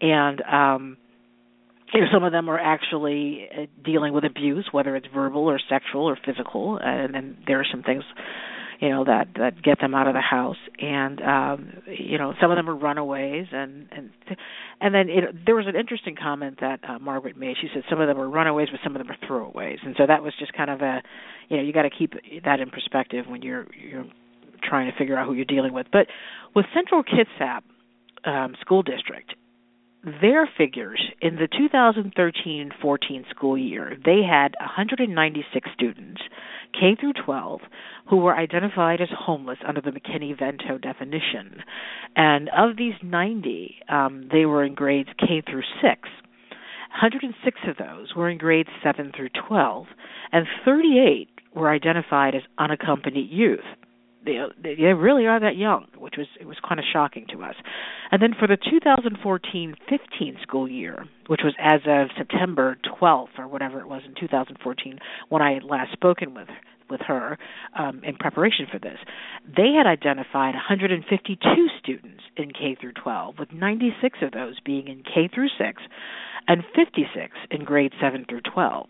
And 0.00 0.42
um 0.42 0.96
you 1.92 2.00
know, 2.00 2.06
some 2.12 2.24
of 2.24 2.32
them 2.32 2.48
are 2.48 2.58
actually 2.58 3.48
uh, 3.50 3.66
dealing 3.84 4.12
with 4.12 4.24
abuse, 4.24 4.68
whether 4.72 4.96
it's 4.96 5.06
verbal 5.12 5.42
or 5.42 5.60
sexual 5.68 6.08
or 6.08 6.18
physical, 6.24 6.78
and 6.82 7.14
then 7.14 7.38
there 7.46 7.60
are 7.60 7.66
some 7.70 7.82
things, 7.82 8.02
you 8.80 8.88
know, 8.88 9.04
that 9.04 9.28
that 9.38 9.62
get 9.62 9.80
them 9.80 9.94
out 9.94 10.08
of 10.08 10.14
the 10.14 10.20
house, 10.20 10.56
and 10.80 11.22
um, 11.22 11.72
you 11.86 12.18
know, 12.18 12.34
some 12.40 12.50
of 12.50 12.56
them 12.56 12.68
are 12.68 12.74
runaways, 12.74 13.46
and 13.52 13.88
and 13.92 14.10
and 14.80 14.94
then 14.94 15.08
it, 15.08 15.46
there 15.46 15.54
was 15.54 15.66
an 15.68 15.76
interesting 15.76 16.16
comment 16.20 16.58
that 16.60 16.80
uh, 16.88 16.98
Margaret 16.98 17.36
made. 17.36 17.56
She 17.60 17.68
said 17.72 17.84
some 17.88 18.00
of 18.00 18.08
them 18.08 18.18
are 18.18 18.28
runaways, 18.28 18.68
but 18.70 18.80
some 18.82 18.96
of 18.96 19.06
them 19.06 19.10
are 19.10 19.28
throwaways, 19.28 19.78
and 19.84 19.94
so 19.96 20.06
that 20.06 20.22
was 20.22 20.34
just 20.38 20.52
kind 20.52 20.70
of 20.70 20.80
a, 20.80 21.02
you 21.48 21.56
know, 21.56 21.62
you 21.62 21.72
got 21.72 21.82
to 21.82 21.90
keep 21.90 22.14
that 22.44 22.60
in 22.60 22.70
perspective 22.70 23.26
when 23.28 23.42
you're 23.42 23.66
you're 23.74 24.06
trying 24.62 24.90
to 24.90 24.98
figure 24.98 25.16
out 25.16 25.26
who 25.26 25.34
you're 25.34 25.44
dealing 25.44 25.72
with. 25.72 25.86
But 25.92 26.08
with 26.54 26.66
Central 26.74 27.04
Kitsap 27.04 27.62
um, 28.24 28.56
School 28.60 28.82
District, 28.82 29.32
their 30.20 30.48
figures 30.56 31.00
in 31.20 31.34
the 31.34 31.48
2013-14 31.48 33.28
school 33.30 33.58
year, 33.58 33.96
they 34.04 34.22
had 34.22 34.54
196 34.60 35.68
students, 35.74 36.20
K 36.72 36.96
through 36.98 37.14
12, 37.24 37.60
who 38.08 38.18
were 38.18 38.36
identified 38.36 39.00
as 39.00 39.08
homeless 39.10 39.58
under 39.66 39.80
the 39.80 39.90
McKinney-Vento 39.90 40.78
definition. 40.78 41.62
And 42.14 42.48
of 42.56 42.76
these 42.76 42.94
90, 43.02 43.76
um, 43.88 44.28
they 44.30 44.46
were 44.46 44.64
in 44.64 44.74
grades 44.74 45.08
K 45.18 45.42
through 45.44 45.64
6. 45.82 46.08
106 47.02 47.60
of 47.66 47.76
those 47.76 48.14
were 48.14 48.30
in 48.30 48.38
grades 48.38 48.70
7 48.84 49.12
through 49.14 49.30
12, 49.48 49.86
and 50.30 50.46
38 50.64 51.28
were 51.52 51.68
identified 51.68 52.36
as 52.36 52.42
unaccompanied 52.58 53.28
youth 53.28 53.66
they, 54.26 54.74
they 54.74 54.92
really 54.92 55.26
are 55.26 55.40
that 55.40 55.56
young, 55.56 55.86
which 55.96 56.14
was 56.18 56.26
it 56.40 56.46
was 56.46 56.56
kind 56.66 56.78
of 56.78 56.84
shocking 56.92 57.26
to 57.32 57.42
us. 57.42 57.54
And 58.10 58.20
then 58.20 58.34
for 58.38 58.46
the 58.46 58.58
2014-15 58.58 60.42
school 60.42 60.68
year, 60.68 61.06
which 61.28 61.40
was 61.42 61.54
as 61.58 61.80
of 61.86 62.08
September 62.16 62.76
12th 63.00 63.38
or 63.38 63.48
whatever 63.48 63.80
it 63.80 63.88
was 63.88 64.02
in 64.06 64.14
2014 64.18 64.98
when 65.28 65.42
I 65.42 65.54
had 65.54 65.64
last 65.64 65.92
spoken 65.92 66.34
with 66.34 66.48
with 66.88 67.00
her 67.00 67.36
um, 67.76 68.00
in 68.04 68.14
preparation 68.16 68.66
for 68.70 68.78
this, 68.78 68.98
they 69.44 69.72
had 69.76 69.86
identified 69.86 70.54
152 70.54 71.36
students 71.82 72.22
in 72.36 72.52
K 72.52 72.76
through 72.80 72.92
12, 72.92 73.40
with 73.40 73.52
96 73.52 74.18
of 74.22 74.30
those 74.30 74.60
being 74.64 74.86
in 74.86 75.02
K 75.02 75.28
through 75.32 75.48
6 75.58 75.82
and 76.48 76.62
56 76.76 77.32
in 77.50 77.64
grade 77.64 77.92
7 78.00 78.26
through 78.28 78.42
12. 78.42 78.86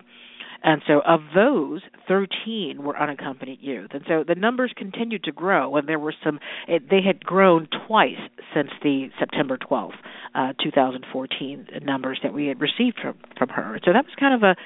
And 0.63 0.83
so, 0.87 1.01
of 1.07 1.21
those, 1.35 1.83
13 2.09 2.83
were 2.83 2.99
unaccompanied 2.99 3.59
youth. 3.61 3.91
And 3.93 4.03
so 4.09 4.25
the 4.27 4.35
numbers 4.35 4.73
continued 4.77 5.25
to 5.25 5.33
grow, 5.33 5.77
and 5.77 5.89
there 5.89 5.99
were 5.99 6.15
some, 6.25 6.39
it, 6.69 6.89
they 6.91 7.03
had 7.03 7.25
grown 7.25 7.69
twice 7.87 8.19
since 8.55 8.71
the 8.83 9.09
September 9.19 9.59
12th, 9.59 9.95
uh, 10.35 10.53
2014 10.63 11.69
numbers 11.83 12.21
that 12.23 12.33
we 12.33 12.47
had 12.47 12.61
received 12.61 12.99
from, 13.01 13.17
from 13.39 13.49
her. 13.51 13.79
So 13.85 13.93
that 13.93 14.05
was 14.05 14.15
kind 14.19 14.35
of 14.35 14.43
a, 14.43 14.57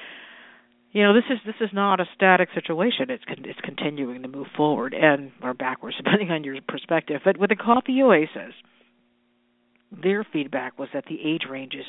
you 0.91 1.03
know, 1.03 1.13
this 1.13 1.23
is 1.29 1.37
this 1.45 1.55
is 1.61 1.69
not 1.73 2.01
a 2.01 2.05
static 2.15 2.49
situation. 2.53 3.09
It's 3.09 3.23
con- 3.23 3.45
it's 3.45 3.59
continuing 3.61 4.23
to 4.23 4.27
move 4.27 4.47
forward 4.57 4.93
and 4.93 5.31
or 5.41 5.53
backwards, 5.53 5.95
depending 6.03 6.31
on 6.31 6.43
your 6.43 6.57
perspective. 6.67 7.21
But 7.23 7.37
with 7.37 7.49
the 7.49 7.55
Coffee 7.55 8.01
Oasis, 8.01 8.53
their 9.91 10.25
feedback 10.31 10.77
was 10.77 10.89
that 10.93 11.05
the 11.07 11.17
age 11.23 11.43
ranges 11.49 11.85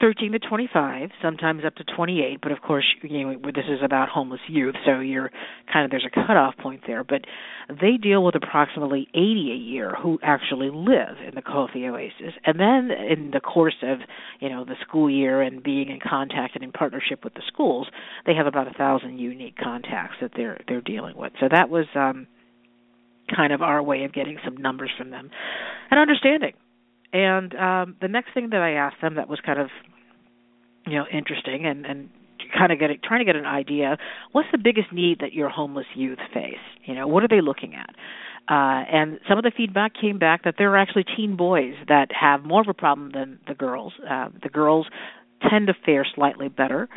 13 0.00 0.32
to 0.32 0.38
25, 0.38 1.10
sometimes 1.22 1.64
up 1.64 1.74
to 1.76 1.84
28. 1.84 2.40
But 2.40 2.52
of 2.52 2.60
course, 2.60 2.84
you 3.02 3.26
know, 3.26 3.38
this 3.44 3.64
is 3.68 3.80
about 3.84 4.08
homeless 4.08 4.40
youth, 4.48 4.74
so 4.86 5.00
you're 5.00 5.30
kind 5.72 5.84
of 5.84 5.90
there's 5.90 6.06
a 6.06 6.26
cutoff 6.26 6.56
point 6.56 6.82
there. 6.86 7.04
But 7.04 7.22
they 7.68 7.96
deal 7.96 8.24
with 8.24 8.34
approximately 8.34 9.08
80 9.14 9.18
a 9.52 9.56
year 9.56 9.94
who 10.00 10.18
actually 10.22 10.70
live 10.70 11.16
in 11.26 11.34
the 11.34 11.42
Coffee 11.42 11.86
Oasis, 11.86 12.34
and 12.44 12.58
then 12.58 12.90
in 12.90 13.30
the 13.32 13.40
course 13.40 13.76
of 13.82 13.98
you 14.40 14.48
know 14.48 14.64
the 14.64 14.76
school 14.86 15.10
year 15.10 15.42
and 15.42 15.62
being 15.62 15.88
in 15.88 15.98
contact 16.00 16.54
and 16.54 16.64
in 16.64 16.72
partnership 16.72 17.24
with 17.24 17.34
the 17.34 17.42
schools, 17.46 17.88
they 18.26 18.34
have 18.34 18.46
about 18.46 18.68
a 18.68 18.74
thousand 18.74 19.18
unique 19.18 19.56
contacts 19.56 20.16
that 20.20 20.32
they're 20.36 20.60
they're 20.68 20.80
dealing 20.80 21.16
with. 21.16 21.32
So 21.40 21.48
that 21.50 21.68
was. 21.68 21.86
um 21.94 22.26
kind 23.34 23.52
of 23.52 23.60
our 23.60 23.82
way 23.82 24.04
of 24.04 24.12
getting 24.14 24.38
some 24.42 24.56
numbers 24.56 24.90
from 24.96 25.10
them 25.10 25.30
and 25.90 26.00
understanding 26.00 26.54
and 27.12 27.54
um, 27.54 27.96
the 28.00 28.08
next 28.08 28.34
thing 28.34 28.50
that 28.50 28.60
I 28.60 28.72
asked 28.72 29.00
them 29.00 29.14
that 29.14 29.28
was 29.28 29.40
kind 29.44 29.60
of, 29.60 29.68
you 30.86 30.94
know, 30.94 31.04
interesting 31.12 31.66
and 31.66 31.86
and 31.86 32.08
kind 32.56 32.72
of 32.72 32.78
getting 32.78 32.98
trying 33.02 33.20
to 33.20 33.24
get 33.24 33.36
an 33.36 33.46
idea, 33.46 33.98
what's 34.32 34.48
the 34.52 34.58
biggest 34.58 34.92
need 34.92 35.20
that 35.20 35.32
your 35.32 35.48
homeless 35.48 35.86
youth 35.94 36.18
face? 36.32 36.56
You 36.84 36.94
know, 36.94 37.06
what 37.06 37.22
are 37.22 37.28
they 37.28 37.40
looking 37.40 37.74
at? 37.74 37.90
Uh, 38.48 38.82
and 38.90 39.20
some 39.28 39.36
of 39.36 39.44
the 39.44 39.52
feedback 39.54 39.92
came 40.00 40.18
back 40.18 40.44
that 40.44 40.54
there 40.56 40.70
are 40.70 40.78
actually 40.78 41.04
teen 41.04 41.36
boys 41.36 41.74
that 41.86 42.08
have 42.18 42.44
more 42.44 42.62
of 42.62 42.68
a 42.68 42.74
problem 42.74 43.10
than 43.12 43.38
the 43.46 43.54
girls. 43.54 43.92
Uh, 44.08 44.28
the 44.42 44.48
girls 44.48 44.86
tend 45.48 45.68
to 45.68 45.74
fare 45.84 46.06
slightly 46.14 46.48
better 46.48 46.88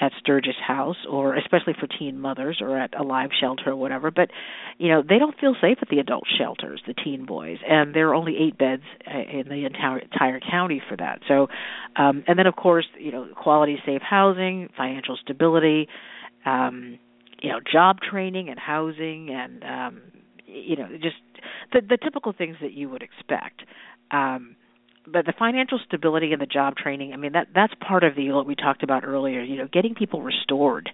at 0.00 0.12
Sturgis 0.20 0.54
House 0.64 0.96
or 1.08 1.34
especially 1.34 1.74
for 1.78 1.86
teen 1.86 2.18
mothers 2.20 2.58
or 2.60 2.78
at 2.78 2.98
a 2.98 3.02
live 3.02 3.30
shelter 3.38 3.70
or 3.70 3.76
whatever. 3.76 4.10
But 4.10 4.30
you 4.78 4.88
know 4.88 5.02
they 5.02 5.18
don't 5.18 5.38
feel 5.38 5.54
safe 5.60 5.78
at 5.82 5.88
the 5.88 5.98
adult 5.98 6.24
shelters 6.38 6.80
the 6.86 6.94
teen 6.94 7.24
boys 7.26 7.58
and 7.68 7.94
there 7.94 8.08
are 8.08 8.14
only 8.14 8.36
8 8.38 8.58
beds 8.58 8.82
uh, 9.06 9.18
in 9.18 9.48
the 9.48 9.64
entire 9.64 9.98
entire 9.98 10.40
county 10.40 10.80
for 10.88 10.96
that. 10.96 11.20
So 11.26 11.48
um 11.96 12.22
and 12.26 12.38
then 12.38 12.46
of 12.46 12.56
course 12.56 12.86
you 12.98 13.10
know 13.10 13.28
quality 13.34 13.78
safe 13.84 14.02
housing 14.02 14.68
financial 14.76 15.16
stability 15.16 15.88
um 16.46 16.98
you 17.42 17.50
know 17.50 17.58
job 17.60 17.98
training 18.00 18.48
and 18.48 18.58
housing 18.58 19.30
and 19.30 19.64
um 19.64 20.02
you 20.46 20.76
know 20.76 20.88
just 21.02 21.16
the 21.72 21.80
the 21.80 21.98
typical 22.02 22.32
things 22.32 22.56
that 22.60 22.72
you 22.72 22.88
would 22.88 23.02
expect. 23.02 23.62
Um 24.10 24.54
but 25.12 25.26
the 25.26 25.32
financial 25.38 25.78
stability 25.86 26.32
and 26.32 26.40
the 26.40 26.46
job 26.46 26.76
training, 26.76 27.12
I 27.12 27.16
mean 27.16 27.32
that 27.32 27.48
that's 27.54 27.72
part 27.86 28.04
of 28.04 28.14
the 28.14 28.30
what 28.32 28.46
we 28.46 28.54
talked 28.54 28.82
about 28.82 29.04
earlier, 29.04 29.42
you 29.42 29.56
know, 29.56 29.68
getting 29.72 29.94
people 29.94 30.22
restored 30.22 30.90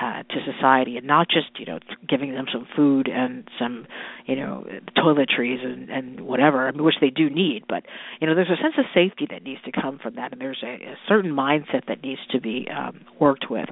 uh 0.00 0.22
to 0.22 0.52
society 0.52 0.96
and 0.96 1.06
not 1.06 1.28
just, 1.28 1.58
you 1.58 1.66
know, 1.66 1.78
giving 2.08 2.32
them 2.32 2.46
some 2.52 2.66
food 2.76 3.08
and 3.08 3.48
some, 3.58 3.86
you 4.26 4.36
know, 4.36 4.64
toiletries 4.96 5.64
and 5.64 5.90
and 5.90 6.20
whatever, 6.20 6.66
I 6.68 6.72
mean, 6.72 6.84
which 6.84 7.00
they 7.00 7.10
do 7.10 7.28
need, 7.30 7.64
but 7.68 7.84
you 8.20 8.26
know, 8.26 8.34
there's 8.34 8.50
a 8.50 8.60
sense 8.62 8.74
of 8.78 8.84
safety 8.94 9.26
that 9.30 9.42
needs 9.42 9.62
to 9.62 9.72
come 9.72 9.98
from 9.98 10.14
that 10.16 10.32
and 10.32 10.40
there's 10.40 10.62
a, 10.62 10.92
a 10.92 10.96
certain 11.08 11.32
mindset 11.32 11.86
that 11.88 12.02
needs 12.02 12.20
to 12.32 12.40
be 12.40 12.68
um 12.74 13.04
worked 13.18 13.50
with. 13.50 13.68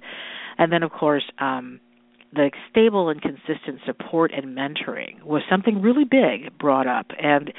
And 0.59 0.73
then 0.73 0.83
of 0.83 0.91
course, 0.91 1.25
um 1.39 1.81
the 2.33 2.51
stable 2.71 3.09
and 3.09 3.23
consistent 3.23 3.81
support 3.87 4.33
and 4.35 4.57
mentoring 4.57 5.23
was 5.23 5.43
something 5.49 5.81
really 5.81 6.05
big 6.05 6.57
brought 6.59 6.87
up 6.87 7.07
and 7.19 7.53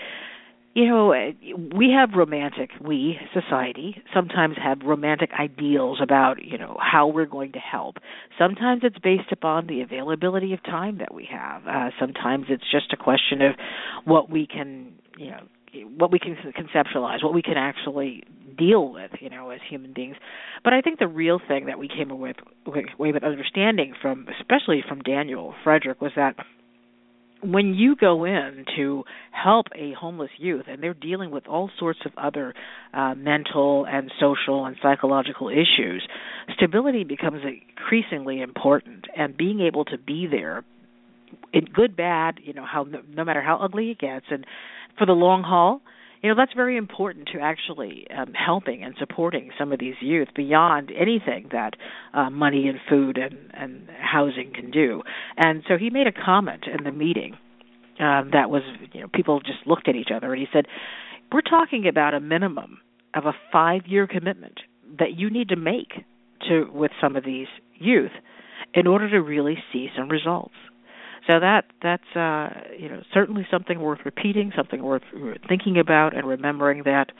you 0.74 0.88
know 0.88 1.14
we 1.76 1.92
have 1.92 2.12
romantic 2.16 2.70
we 2.82 3.18
society 3.34 4.02
sometimes 4.14 4.56
have 4.64 4.80
romantic 4.86 5.32
ideals 5.40 6.00
about 6.02 6.44
you 6.44 6.58
know 6.58 6.78
how 6.80 7.08
we're 7.08 7.26
going 7.26 7.52
to 7.54 7.60
help. 7.60 7.98
Sometimes 8.38 8.82
it's 8.84 9.00
based 9.00 9.32
upon 9.32 9.68
the 9.68 9.82
availability 9.82 10.54
of 10.54 10.64
time 10.64 11.00
that 11.00 11.14
we 11.14 11.28
have. 11.32 11.66
Uh 11.68 11.90
sometimes 12.00 12.46
it's 12.50 12.70
just 12.70 12.94
a 12.94 12.98
question 12.98 13.42
of 13.42 13.56
what 14.06 14.30
we 14.30 14.48
can 14.48 14.94
you 15.18 15.32
know 15.32 15.42
what 15.98 16.12
we 16.12 16.20
can 16.20 16.36
conceptualize 16.58 17.24
what 17.24 17.34
we 17.34 17.42
can 17.42 17.58
actually 17.58 18.24
deal 18.58 18.92
with 18.92 19.12
you 19.20 19.30
know 19.30 19.50
as 19.50 19.60
human 19.68 19.94
beings. 19.94 20.18
But 20.64 20.74
i 20.74 20.82
think 20.82 21.00
the 21.00 21.08
real 21.08 21.40
thing 21.46 21.66
that 21.66 21.80
we 21.80 21.88
came 21.88 22.12
away 22.12 22.34
with, 22.66 22.86
away 22.98 23.12
with 23.12 23.24
understanding 23.24 23.94
from 24.02 24.28
especially 24.40 24.84
from 24.88 25.02
daniel 25.02 25.56
frederick 25.64 26.02
was 26.02 26.12
that 26.16 26.36
when 27.42 27.74
you 27.74 27.96
go 27.96 28.26
in 28.26 28.66
to 28.76 29.04
help 29.32 29.68
a 29.76 29.94
homeless 29.94 30.32
youth 30.38 30.66
and 30.68 30.84
they're 30.84 30.94
dealing 30.94 31.32
with 31.32 31.48
all 31.48 31.70
sorts 31.80 32.00
of 32.06 32.12
other 32.18 32.54
uh, 32.94 33.16
mental 33.16 33.86
and 33.86 34.12
social 34.20 34.66
and 34.66 34.76
psychological 34.82 35.50
issues, 35.50 36.06
stability 36.56 37.04
becomes 37.04 37.42
increasingly 37.44 38.42
important, 38.42 39.06
and 39.16 39.38
being 39.38 39.62
able 39.62 39.86
to 39.86 39.98
be 39.98 40.28
there 40.30 40.64
in 41.54 41.66
good, 41.66 41.96
bad, 41.96 42.40
you 42.44 42.54
know, 42.54 42.66
how 42.66 42.86
no 43.14 43.24
matter 43.24 43.42
how 43.42 43.58
ugly 43.58 43.92
it 43.92 44.00
gets, 44.00 44.26
and 44.30 44.46
for 44.98 45.06
the 45.06 45.14
long 45.14 45.44
haul, 45.44 45.82
you 46.22 46.30
know 46.30 46.36
that's 46.36 46.54
very 46.54 46.78
important 46.78 47.30
to 47.34 47.40
actually 47.40 48.08
um, 48.16 48.34
helping 48.34 48.84
and 48.84 48.96
supporting 49.00 49.52
some 49.58 49.72
of 49.72 49.80
these 49.80 49.96
youth 50.02 50.30
beyond 50.36 50.92
anything 50.92 51.50
that 51.52 51.74
uh, 52.14 52.30
money 52.30 52.68
and 52.68 52.80
food 52.90 53.18
and, 53.18 53.38
and 53.54 53.88
housing 54.00 54.52
can 54.54 54.72
do. 54.72 55.02
And 55.38 55.64
so 55.68 55.78
he 55.78 55.90
made 55.90 56.08
a 56.08 56.12
comment 56.12 56.66
in 56.68 56.84
the 56.84 56.92
meeting 56.92 57.38
um, 58.00 58.32
that 58.34 58.50
was 58.50 58.64
you 58.94 59.02
know 59.02 59.08
people 59.14 59.40
just 59.40 59.66
looked 59.66 59.88
at 59.88 59.96
each 59.96 60.10
other 60.14 60.34
and 60.34 60.40
he 60.40 60.48
said, 60.52 60.66
"We're 61.32 61.42
talking 61.42 61.88
about 61.88 62.14
a 62.14 62.20
minimum 62.20 62.80
of 63.14 63.26
a 63.26 63.34
five-year 63.52 64.08
commitment 64.08 64.60
that 65.00 65.18
you 65.18 65.30
need 65.30 65.50
to 65.50 65.56
make 65.56 66.06
to 66.48 66.70
with 66.72 66.92
some 67.02 67.16
of 67.16 67.26
these 67.26 67.48
youth 67.76 68.12
in 68.74 68.88
order 68.88 69.10
to 69.10 69.22
really 69.22 69.58
see 69.72 69.88
some 69.98 70.10
results." 70.10 70.56
So 71.30 71.40
that 71.40 71.66
that's 71.84 72.16
uh, 72.16 72.50
you 72.76 72.90
know 72.90 73.04
certainly 73.14 73.46
something 73.52 73.80
worth 73.80 74.00
repeating, 74.04 74.52
something 74.58 74.82
worth 74.82 75.04
thinking 75.48 75.78
about, 75.78 76.18
and 76.18 76.28
remembering 76.28 76.84
that 76.86 77.12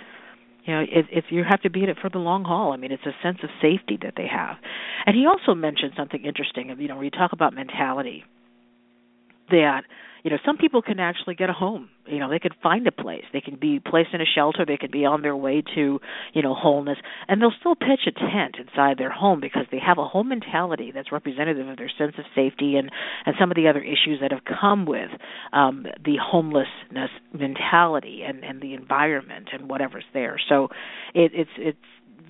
you 0.66 0.74
know 0.74 0.82
if, 0.82 1.06
if 1.12 1.26
you 1.30 1.44
have 1.48 1.62
to 1.62 1.70
be 1.70 1.84
in 1.84 1.90
it 1.90 1.98
for 2.02 2.10
the 2.10 2.18
long 2.18 2.44
haul. 2.44 2.74
I 2.74 2.78
mean, 2.78 2.92
it's 2.92 3.06
a 3.06 3.14
sense 3.22 3.38
of 3.44 3.52
safety 3.62 4.00
that 4.02 4.16
they 4.18 4.26
have. 4.26 4.58
And 5.06 5.16
he 5.16 5.28
also 5.28 5.54
mentioned 5.54 5.92
something 5.96 6.26
interesting. 6.26 6.72
Of 6.72 6.82
you 6.82 6.88
know, 6.88 6.96
when 6.96 7.06
you 7.06 7.12
talk 7.12 7.34
about 7.34 7.54
mentality, 7.54 8.24
that 9.52 9.84
you 10.24 10.32
know 10.32 10.38
some 10.46 10.58
people 10.58 10.82
can 10.82 11.00
actually 11.00 11.36
get 11.36 11.50
a 11.50 11.54
home. 11.54 11.90
You 12.06 12.20
know 12.20 12.30
they 12.30 12.40
could 12.40 12.56
find 12.62 12.86
a 12.88 12.92
place. 12.92 13.24
They 13.32 13.42
can 13.42 13.56
be 13.56 13.80
placed 13.80 14.10
in 14.14 14.22
a 14.22 14.26
shelter. 14.26 14.66
They 14.66 14.78
could 14.78 14.92
be 14.92 15.06
on 15.06 15.22
their 15.22 15.36
way 15.36 15.64
to 15.76 16.00
you 16.34 16.42
know 16.42 16.54
wholeness. 16.54 16.98
And 17.28 17.42
they'll 17.42 17.54
still 17.60 17.76
pitch 17.76 18.08
a 18.08 18.12
tent 18.12 18.56
inside 18.60 18.98
their 18.98 19.12
home 19.12 19.40
because 19.40 19.66
they 19.72 19.80
have 19.80 19.98
a 19.98 20.06
home 20.06 20.30
mentality 20.30 20.92
that's 20.94 21.12
representative 21.12 21.68
of 21.68 21.78
their 21.78 21.92
sense 21.98 22.16
of 22.18 22.26
safety 22.36 22.76
and 22.76 22.90
and 23.26 23.36
some 23.40 23.52
of 23.52 23.56
the 23.56 23.68
other 23.68 23.82
issues 23.82 24.20
that 24.22 24.32
have 24.32 24.44
come 24.44 24.86
with 24.86 25.12
um 25.54 25.86
the 26.04 26.18
homelessness 26.22 27.12
mentality 27.34 28.22
and 28.28 28.44
and 28.44 28.62
the 28.62 28.74
environment 28.74 29.50
and 29.54 29.70
whatever's 29.70 30.06
there. 30.14 30.40
So 30.50 30.70
it 31.14 31.32
it's 31.34 31.52
it's 31.58 31.78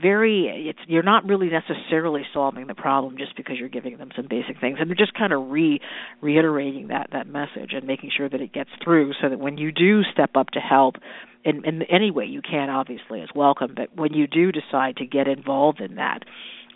very 0.01 0.69
it's 0.69 0.79
you're 0.87 1.03
not 1.03 1.25
really 1.25 1.49
necessarily 1.49 2.23
solving 2.33 2.67
the 2.67 2.75
problem 2.75 3.17
just 3.17 3.35
because 3.35 3.57
you're 3.57 3.69
giving 3.69 3.97
them 3.97 4.09
some 4.15 4.27
basic 4.29 4.59
things. 4.59 4.77
And 4.79 4.89
they're 4.89 4.95
just 4.95 5.13
kind 5.13 5.33
of 5.33 5.49
re 5.49 5.79
reiterating 6.21 6.87
that 6.89 7.09
that 7.11 7.27
message 7.27 7.71
and 7.73 7.85
making 7.85 8.11
sure 8.15 8.29
that 8.29 8.41
it 8.41 8.53
gets 8.53 8.69
through 8.83 9.13
so 9.21 9.29
that 9.29 9.39
when 9.39 9.57
you 9.57 9.71
do 9.71 10.03
step 10.03 10.31
up 10.35 10.51
to 10.51 10.59
help 10.59 10.95
in 11.43 11.65
in 11.65 11.83
any 11.83 12.11
way 12.11 12.25
you 12.25 12.41
can 12.41 12.69
obviously 12.69 13.21
is 13.21 13.29
welcome 13.33 13.73
but 13.75 13.95
when 13.95 14.13
you 14.13 14.27
do 14.27 14.51
decide 14.51 14.97
to 14.97 15.05
get 15.05 15.27
involved 15.27 15.79
in 15.79 15.95
that 15.95 16.19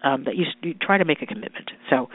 um 0.03 0.24
that 0.24 0.36
you, 0.36 0.46
you 0.62 0.74
try 0.74 0.98
to 0.98 1.05
make 1.05 1.22
a 1.22 1.25
commitment. 1.25 1.72
So 1.89 2.10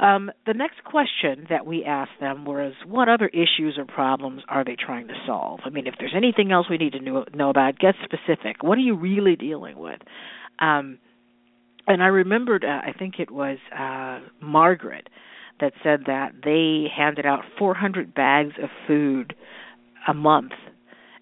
um, 0.00 0.30
the 0.46 0.54
next 0.54 0.82
question 0.84 1.46
that 1.50 1.66
we 1.66 1.84
asked 1.84 2.18
them 2.20 2.44
was, 2.44 2.72
what 2.86 3.08
other 3.08 3.28
issues 3.28 3.76
or 3.78 3.84
problems 3.84 4.42
are 4.48 4.64
they 4.64 4.76
trying 4.76 5.08
to 5.08 5.14
solve? 5.26 5.60
I 5.64 5.70
mean, 5.70 5.86
if 5.86 5.94
there's 5.98 6.14
anything 6.16 6.52
else 6.52 6.66
we 6.68 6.78
need 6.78 6.92
to 6.92 7.00
know, 7.00 7.24
know 7.32 7.50
about, 7.50 7.78
get 7.78 7.94
specific. 8.02 8.62
What 8.62 8.76
are 8.78 8.82
you 8.82 8.96
really 8.96 9.36
dealing 9.36 9.78
with? 9.78 10.00
Um, 10.58 10.98
and 11.86 12.02
I 12.02 12.06
remembered, 12.06 12.64
uh, 12.64 12.80
I 12.86 12.92
think 12.98 13.14
it 13.18 13.30
was 13.30 13.58
uh, 13.76 14.20
Margaret 14.44 15.08
that 15.60 15.72
said 15.82 16.04
that 16.06 16.32
they 16.42 16.86
handed 16.94 17.26
out 17.26 17.44
400 17.58 18.14
bags 18.14 18.54
of 18.62 18.70
food 18.86 19.34
a 20.08 20.14
month 20.14 20.52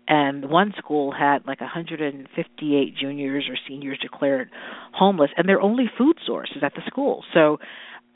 and 0.08 0.50
one 0.50 0.72
school 0.76 1.12
had 1.12 1.46
like 1.46 1.60
158 1.60 2.96
juniors 2.96 3.44
or 3.48 3.56
seniors 3.68 3.98
declared 4.00 4.50
homeless 4.92 5.30
and 5.36 5.48
their 5.48 5.60
only 5.60 5.84
food 5.96 6.16
source 6.26 6.50
is 6.56 6.62
at 6.62 6.74
the 6.74 6.82
school 6.86 7.24
so 7.32 7.58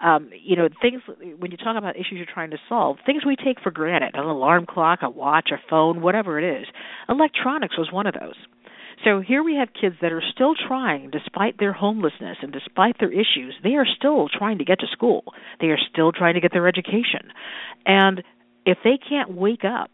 um 0.00 0.30
you 0.42 0.56
know 0.56 0.68
things 0.80 1.02
when 1.38 1.50
you 1.50 1.56
talk 1.56 1.76
about 1.76 1.96
issues 1.96 2.12
you're 2.12 2.26
trying 2.32 2.50
to 2.50 2.58
solve 2.68 2.96
things 3.06 3.24
we 3.24 3.36
take 3.36 3.60
for 3.62 3.70
granted 3.70 4.14
an 4.14 4.24
alarm 4.24 4.66
clock 4.66 5.00
a 5.02 5.10
watch 5.10 5.50
a 5.52 5.58
phone 5.68 6.00
whatever 6.00 6.38
it 6.38 6.60
is 6.60 6.66
electronics 7.08 7.76
was 7.78 7.90
one 7.92 8.06
of 8.06 8.14
those 8.14 8.36
so 9.04 9.20
here 9.20 9.42
we 9.42 9.56
have 9.56 9.68
kids 9.78 9.96
that 10.00 10.12
are 10.12 10.22
still 10.32 10.54
trying, 10.54 11.10
despite 11.10 11.58
their 11.58 11.72
homelessness 11.72 12.38
and 12.42 12.52
despite 12.52 12.98
their 12.98 13.12
issues, 13.12 13.54
they 13.62 13.74
are 13.74 13.86
still 13.86 14.28
trying 14.28 14.58
to 14.58 14.64
get 14.64 14.80
to 14.80 14.86
school. 14.86 15.24
They 15.60 15.66
are 15.66 15.78
still 15.92 16.12
trying 16.12 16.34
to 16.34 16.40
get 16.40 16.52
their 16.52 16.66
education. 16.66 17.30
And 17.84 18.22
if 18.64 18.78
they 18.82 18.98
can't 18.98 19.32
wake 19.32 19.64
up 19.64 19.90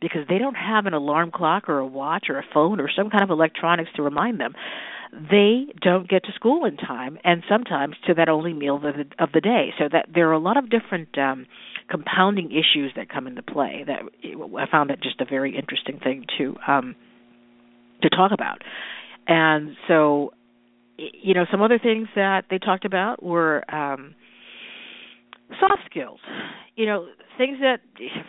because 0.00 0.22
they 0.28 0.38
don't 0.38 0.56
have 0.56 0.86
an 0.86 0.94
alarm 0.94 1.30
clock 1.32 1.68
or 1.68 1.78
a 1.78 1.86
watch 1.86 2.26
or 2.28 2.38
a 2.38 2.44
phone 2.52 2.80
or 2.80 2.90
some 2.94 3.10
kind 3.10 3.22
of 3.22 3.30
electronics 3.30 3.90
to 3.96 4.02
remind 4.02 4.40
them, 4.40 4.54
they 5.30 5.66
don't 5.80 6.08
get 6.08 6.24
to 6.24 6.32
school 6.32 6.64
in 6.66 6.76
time 6.76 7.18
and 7.24 7.42
sometimes 7.48 7.96
to 8.06 8.14
that 8.14 8.28
only 8.28 8.52
meal 8.52 8.76
of 8.76 8.82
the, 8.82 9.06
of 9.18 9.30
the 9.32 9.40
day. 9.40 9.72
So 9.78 9.88
that 9.90 10.06
there 10.14 10.28
are 10.28 10.32
a 10.32 10.38
lot 10.38 10.56
of 10.56 10.68
different 10.70 11.16
um 11.18 11.46
compounding 11.88 12.50
issues 12.50 12.92
that 12.96 13.08
come 13.08 13.28
into 13.28 13.42
play 13.42 13.84
that 13.86 14.00
I 14.58 14.70
found 14.70 14.90
that 14.90 15.00
just 15.00 15.20
a 15.20 15.24
very 15.24 15.56
interesting 15.56 16.00
thing 16.00 16.26
to 16.38 16.56
um 16.66 16.96
to 18.02 18.10
talk 18.10 18.32
about. 18.32 18.62
And 19.26 19.76
so, 19.88 20.32
you 20.96 21.34
know, 21.34 21.46
some 21.50 21.62
other 21.62 21.78
things 21.78 22.08
that 22.14 22.44
they 22.50 22.58
talked 22.58 22.84
about 22.84 23.22
were 23.22 23.64
um, 23.72 24.14
soft 25.60 25.82
skills. 25.90 26.20
You 26.76 26.86
know, 26.86 27.06
things 27.38 27.58
that, 27.60 27.80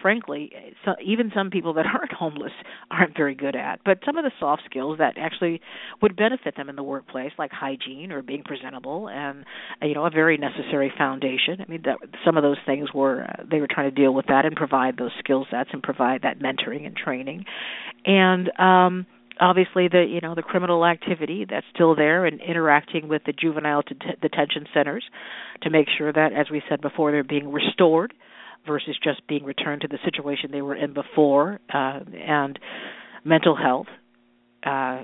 frankly, 0.02 0.52
so 0.86 0.94
even 1.04 1.32
some 1.36 1.50
people 1.50 1.74
that 1.74 1.86
aren't 1.94 2.14
homeless 2.14 2.52
aren't 2.90 3.16
very 3.16 3.36
good 3.36 3.56
at. 3.56 3.82
But 3.84 4.00
some 4.06 4.18
of 4.18 4.24
the 4.24 4.32
soft 4.40 4.64
skills 4.66 4.98
that 5.00 5.18
actually 5.18 5.62
would 6.02 6.16
benefit 6.16 6.56
them 6.56 6.70
in 6.70 6.76
the 6.76 6.84
workplace, 6.84 7.32
like 7.38 7.52
hygiene 7.52 8.12
or 8.12 8.22
being 8.22 8.44
presentable, 8.44 9.10
and 9.10 9.46
you 9.82 9.94
know, 9.94 10.06
a 10.06 10.10
very 10.10 10.38
necessary 10.38 10.92
foundation. 10.98 11.60
I 11.60 11.70
mean, 11.70 11.82
that, 11.86 11.98
some 12.26 12.38
of 12.38 12.44
those 12.44 12.58
things 12.66 12.94
were 12.94 13.24
uh, 13.24 13.44
they 13.50 13.60
were 13.60 13.68
trying 13.70 13.90
to 13.94 13.96
deal 13.96 14.14
with 14.14 14.28
that 14.28 14.46
and 14.46 14.56
provide 14.56 14.98
those 14.98 15.12
skill 15.20 15.46
sets 15.52 15.70
and 15.74 15.84
provide 15.84 16.22
that 16.22 16.40
mentoring 16.40 16.86
and 16.86 16.96
training, 16.96 17.46
and 18.06 18.50
um 18.60 19.06
obviously 19.40 19.88
the 19.88 20.06
you 20.08 20.22
know 20.22 20.36
the 20.36 20.42
criminal 20.42 20.86
activity 20.86 21.46
that's 21.50 21.66
still 21.74 21.96
there 21.96 22.26
and 22.26 22.42
interacting 22.42 23.08
with 23.08 23.24
the 23.26 23.34
juvenile 23.34 23.82
det- 23.82 24.20
detention 24.22 24.66
centers 24.74 25.04
to 25.62 25.70
make 25.70 25.88
sure 25.98 26.12
that 26.12 26.34
as 26.34 26.50
we 26.52 26.62
said 26.70 26.82
before 26.82 27.12
they're 27.12 27.24
being 27.24 27.52
restored 27.52 28.14
versus 28.66 28.98
just 29.04 29.26
being 29.28 29.44
returned 29.44 29.82
to 29.82 29.88
the 29.88 29.98
situation 30.04 30.52
they 30.52 30.62
were 30.62 30.76
in 30.76 30.94
before 30.94 31.60
uh, 31.74 32.00
and 32.14 32.60
mental 33.24 33.56
health 33.56 33.88
uh, 34.66 35.04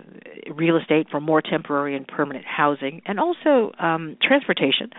real 0.54 0.78
estate 0.78 1.08
for 1.10 1.22
more 1.22 1.42
temporary 1.42 1.96
and 1.96 2.08
permanent 2.08 2.46
housing 2.46 3.02
and 3.06 3.20
also 3.20 3.72
um, 3.80 4.18
transportation. 4.22 4.90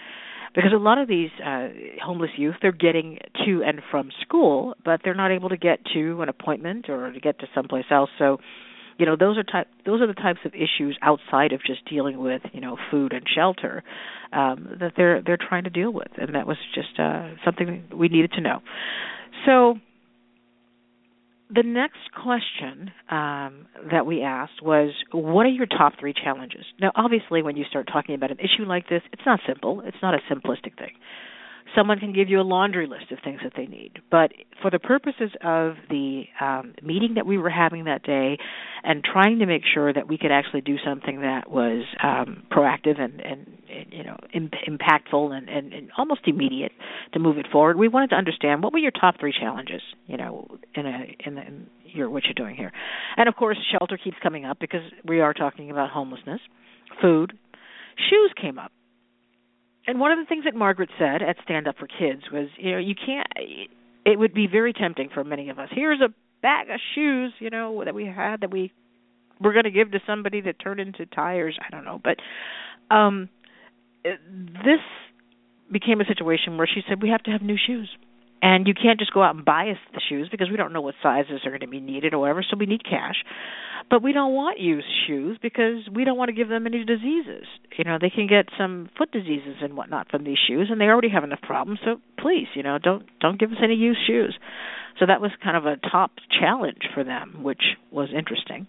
Because 0.55 0.71
a 0.73 0.79
lot 0.79 0.99
of 0.99 1.09
these 1.09 1.31
uh, 1.45 1.69
homeless 2.03 2.31
youth 2.37 2.55
they're 2.63 2.71
getting 2.71 3.19
to 3.45 3.63
and 3.65 3.81
from 3.91 4.11
school 4.23 4.75
but 4.85 5.01
they're 5.05 5.15
not 5.15 5.33
able 5.33 5.49
to 5.49 5.57
get 5.57 5.81
to 5.93 6.23
an 6.23 6.29
appointment 6.29 6.89
or 6.89 7.11
to 7.11 7.21
get 7.21 7.41
to 7.41 7.47
someplace 7.55 7.87
else. 7.91 8.11
So 8.19 8.39
you 8.99 9.07
know 9.07 9.17
those 9.17 9.37
are 9.39 9.43
type 9.43 9.69
those 9.85 10.01
are 10.01 10.07
the 10.07 10.15
types 10.15 10.41
of 10.45 10.53
issues 10.55 10.99
outside 11.03 11.53
of 11.53 11.61
just 11.65 11.85
dealing 11.89 12.19
with 12.19 12.43
you 12.53 12.61
know 12.61 12.77
food 12.91 13.13
and 13.13 13.25
shelter 13.33 13.83
um, 14.33 14.77
that 14.81 14.93
they're 14.97 15.23
they're 15.23 15.39
trying 15.39 15.65
to 15.65 15.71
deal 15.71 15.93
with, 15.93 16.09
and 16.17 16.35
that 16.35 16.47
was 16.47 16.57
just 16.75 16.99
uh, 16.99 17.31
something 17.45 17.85
we 17.95 18.09
needed 18.09 18.33
to 18.33 18.41
know. 18.41 18.61
So 19.47 19.75
the 21.55 21.63
next 21.63 22.11
question 22.21 22.91
um, 23.11 23.67
that 23.91 24.07
we 24.07 24.23
asked 24.23 24.63
was, 24.63 24.93
"What 25.13 25.47
are 25.47 25.51
your 25.51 25.67
top 25.67 25.95
three 26.01 26.15
challenges?" 26.15 26.65
Now, 26.81 26.93
obviously, 26.95 27.43
when 27.43 27.57
you 27.57 27.65
start 27.69 27.89
talking 27.93 28.15
about 28.15 28.31
an 28.31 28.39
issue 28.39 28.65
like 28.65 28.89
this, 28.89 29.03
it's 29.13 29.23
not 29.27 29.41
simple. 29.47 29.83
It's 29.85 29.97
not 30.03 30.15
a 30.15 30.19
simplistic 30.33 30.77
thing 30.79 30.93
someone 31.77 31.99
can 31.99 32.13
give 32.13 32.29
you 32.29 32.41
a 32.41 32.43
laundry 32.43 32.87
list 32.87 33.11
of 33.11 33.19
things 33.25 33.41
that 33.43 33.53
they 33.57 33.67
need. 33.67 33.99
But 34.11 34.33
for 34.63 34.71
the 34.71 34.79
purposes 34.79 35.31
of 35.43 35.75
the 35.89 36.25
um, 36.41 36.75
meeting 36.83 37.15
that 37.15 37.27
we 37.27 37.39
were 37.39 37.51
having 37.51 37.85
that 37.85 38.03
day, 38.03 38.39
and 38.83 39.03
trying 39.03 39.39
to 39.39 39.47
make 39.47 39.63
sure 39.73 39.93
that 39.93 40.09
we 40.09 40.19
could 40.19 40.31
actually 40.31 40.61
do 40.61 40.77
something 40.85 41.23
that 41.23 41.51
was 41.51 41.85
um, 42.03 42.45
proactive 42.53 43.01
and, 43.01 43.21
and, 43.21 43.47
and 43.69 43.93
you 43.93 44.05
know 44.05 44.17
Im- 44.33 44.51
impactful 44.69 45.33
and, 45.33 45.49
and, 45.49 45.73
and 45.73 45.91
almost 45.97 46.21
immediate 46.27 46.73
to 47.13 47.19
move 47.19 47.39
it 47.39 47.47
forward, 47.51 47.79
we 47.79 47.89
wanted 47.89 48.11
to 48.11 48.17
understand 48.17 48.63
what 48.63 48.73
were 48.73 48.79
your 48.79 48.91
top 48.91 49.19
three 49.19 49.33
challenges, 49.33 49.83
you 50.07 50.17
know, 50.17 50.47
in 50.75 50.87
a 50.87 51.17
in, 51.27 51.35
the, 51.35 51.43
in 51.43 51.67
your 51.85 52.11
what 52.11 52.25
you're 52.25 52.35
doing 52.35 52.57
here, 52.57 52.73
and 53.17 53.29
of 53.29 53.37
course 53.37 53.59
shelter 53.73 53.97
keeps 53.97 54.17
coming 54.23 54.45
up 54.45 54.59
because 54.61 54.83
we 55.05 55.21
are 55.21 55.33
talking 55.33 55.71
about 55.71 55.91
homelessness, 55.91 56.41
food, 57.01 57.33
shoes 58.11 58.33
came 58.41 58.59
up 58.59 58.73
and 59.87 60.01
one 60.01 60.13
of 60.13 60.19
the 60.19 60.25
things 60.27 60.45
that 60.45 60.55
Margaret 60.55 60.91
said 60.99 61.23
at 61.23 61.37
Stand 61.45 61.69
Up 61.69 61.77
for 61.79 61.87
Kids 61.87 62.23
was, 62.33 62.49
you 62.59 62.73
know, 62.73 62.79
you 62.79 62.95
can't. 62.95 63.27
It 64.05 64.19
would 64.19 64.35
be 64.35 64.47
very 64.47 64.73
tempting 64.73 65.09
for 65.13 65.25
many 65.25 65.49
of 65.51 65.59
us. 65.59 65.69
Here's 65.73 66.01
a 66.01 66.09
bag 66.43 66.69
of 66.71 66.81
shoes, 66.95 67.33
you 67.39 67.51
know, 67.51 67.83
that 67.85 67.95
we 67.95 68.07
had 68.07 68.43
that 68.43 68.51
we 68.51 68.73
were 69.41 69.53
going 69.53 69.65
to 69.65 69.71
give 69.71 69.91
to 69.93 70.01
somebody 70.07 70.41
that 70.43 70.59
turned 70.59 70.81
into 70.81 71.07
tires. 71.07 71.59
I 71.61 71.71
don't 71.71 71.85
know, 71.85 72.01
but 72.03 72.17
um 72.95 73.29
this 74.05 74.81
became 75.73 76.01
a 76.01 76.05
situation 76.05 76.59
where 76.59 76.67
she 76.67 76.83
said 76.87 77.03
we 77.03 77.09
have 77.09 77.23
to 77.23 77.31
have 77.31 77.41
new 77.41 77.57
shoes 77.57 77.89
and 78.45 78.69
you 78.69 78.75
can't 78.75 78.99
just 78.99 79.15
go 79.15 79.23
out 79.23 79.35
and 79.35 79.43
buy 79.43 79.71
us 79.71 79.79
the 79.95 80.03
shoes 80.07 80.29
because 80.31 80.51
we 80.51 80.59
don't 80.59 80.75
know 80.75 80.83
what 80.83 80.95
sizes 81.03 81.41
are 81.47 81.51
going 81.51 81.63
to 81.63 81.67
be 81.67 81.81
needed 81.81 82.13
or 82.13 82.19
whatever 82.19 82.43
so 82.43 82.59
we 82.59 82.67
need 82.67 82.85
cash. 82.85 83.25
But 83.89 84.03
we 84.03 84.13
don't 84.13 84.35
want 84.35 84.61
used 84.61 84.87
shoes 85.07 85.39
because 85.41 85.89
we 85.91 86.05
don't 86.05 86.19
want 86.19 86.29
to 86.29 86.35
give 86.35 86.51
them 86.51 86.67
any 86.67 86.85
diseases. 86.85 87.47
You 87.79 87.85
know 87.85 87.97
they 87.99 88.11
can 88.11 88.27
get 88.27 88.49
some 88.59 88.91
foot 88.99 89.11
diseases 89.11 89.57
and 89.63 89.79
whatnot 89.79 90.11
from 90.11 90.25
these 90.25 90.37
shoes 90.47 90.69
and 90.71 90.79
they 90.79 90.85
already 90.85 91.09
have 91.09 91.25
enough 91.25 91.41
problems 91.41 91.81
so 91.87 91.97
please 92.19 92.47
you 92.55 92.63
know 92.63 92.77
don't 92.79 93.07
don't 93.19 93.41
give 93.41 93.51
us 93.51 93.59
any 93.65 93.77
used 93.77 94.01
shoes. 94.07 94.39
So 95.01 95.07
that 95.07 95.23
was 95.23 95.31
kind 95.43 95.57
of 95.57 95.65
a 95.65 95.77
top 95.77 96.13
challenge 96.39 96.83
for 96.93 97.03
them 97.03 97.43
which 97.43 97.63
was 97.91 98.11
interesting. 98.15 98.69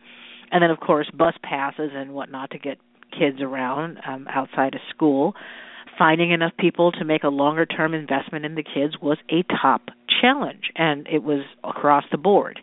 And 0.53 0.63
then 0.63 0.71
of 0.71 0.79
course 0.79 1.11
bus 1.13 1.33
passes 1.43 1.91
and 1.93 2.13
whatnot 2.13 2.51
to 2.51 2.59
get 2.59 2.77
kids 3.11 3.41
around 3.41 3.97
um 4.07 4.25
outside 4.29 4.73
of 4.73 4.81
school 4.95 5.33
finding 5.97 6.31
enough 6.31 6.53
people 6.57 6.91
to 6.91 7.05
make 7.05 7.23
a 7.23 7.29
longer 7.29 7.65
term 7.65 7.93
investment 7.93 8.45
in 8.45 8.55
the 8.55 8.63
kids 8.63 8.95
was 9.01 9.17
a 9.29 9.43
top 9.61 9.89
challenge 10.21 10.71
and 10.75 11.07
it 11.07 11.23
was 11.23 11.43
across 11.63 12.03
the 12.11 12.17
board 12.17 12.59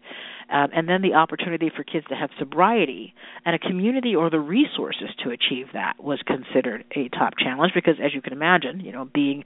um, 0.50 0.68
and 0.74 0.88
then 0.88 1.02
the 1.02 1.14
opportunity 1.14 1.70
for 1.74 1.82
kids 1.82 2.06
to 2.08 2.14
have 2.14 2.30
sobriety 2.38 3.14
and 3.44 3.54
a 3.54 3.58
community 3.58 4.14
or 4.14 4.30
the 4.30 4.40
resources 4.40 5.08
to 5.22 5.30
achieve 5.30 5.66
that 5.72 5.94
was 6.02 6.20
considered 6.26 6.84
a 6.96 7.08
top 7.08 7.34
challenge 7.38 7.72
because 7.74 7.94
as 8.02 8.14
you 8.14 8.22
can 8.22 8.32
imagine 8.32 8.80
you 8.80 8.92
know 8.92 9.08
being 9.12 9.44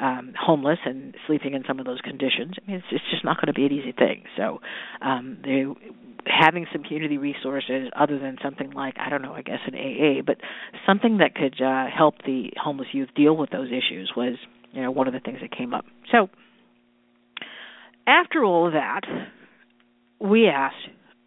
um, 0.00 0.32
homeless 0.38 0.78
and 0.84 1.14
sleeping 1.26 1.54
in 1.54 1.62
some 1.68 1.78
of 1.78 1.84
those 1.84 2.00
conditions. 2.00 2.54
I 2.56 2.70
mean, 2.70 2.76
it's, 2.78 2.86
it's 2.90 3.04
just 3.10 3.24
not 3.24 3.36
going 3.36 3.48
to 3.48 3.52
be 3.52 3.66
an 3.66 3.72
easy 3.72 3.92
thing. 3.92 4.24
So, 4.36 4.60
um, 5.02 5.36
they, 5.44 5.64
having 6.26 6.66
some 6.72 6.82
community 6.82 7.18
resources 7.18 7.90
other 7.98 8.18
than 8.18 8.36
something 8.42 8.70
like 8.72 8.94
I 8.98 9.10
don't 9.10 9.22
know, 9.22 9.32
I 9.32 9.42
guess 9.42 9.60
an 9.66 9.74
AA, 9.74 10.22
but 10.24 10.36
something 10.86 11.18
that 11.18 11.34
could 11.34 11.60
uh, 11.62 11.86
help 11.86 12.16
the 12.24 12.50
homeless 12.62 12.88
youth 12.92 13.08
deal 13.14 13.36
with 13.36 13.50
those 13.50 13.68
issues 13.68 14.12
was, 14.16 14.36
you 14.72 14.82
know, 14.82 14.90
one 14.90 15.06
of 15.06 15.14
the 15.14 15.20
things 15.20 15.38
that 15.42 15.56
came 15.56 15.74
up. 15.74 15.84
So, 16.12 16.28
after 18.06 18.44
all 18.44 18.66
of 18.66 18.72
that, 18.72 19.02
we 20.20 20.48
asked, 20.48 20.76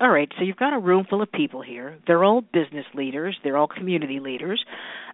all 0.02 0.10
right, 0.10 0.30
so 0.38 0.44
you've 0.44 0.58
got 0.58 0.74
a 0.74 0.80
room 0.80 1.06
full 1.10 1.22
of 1.22 1.32
people 1.32 1.62
here. 1.62 1.98
They're 2.06 2.24
all 2.24 2.42
business 2.42 2.86
leaders, 2.94 3.38
they're 3.44 3.58
all 3.58 3.68
community 3.68 4.20
leaders. 4.20 4.64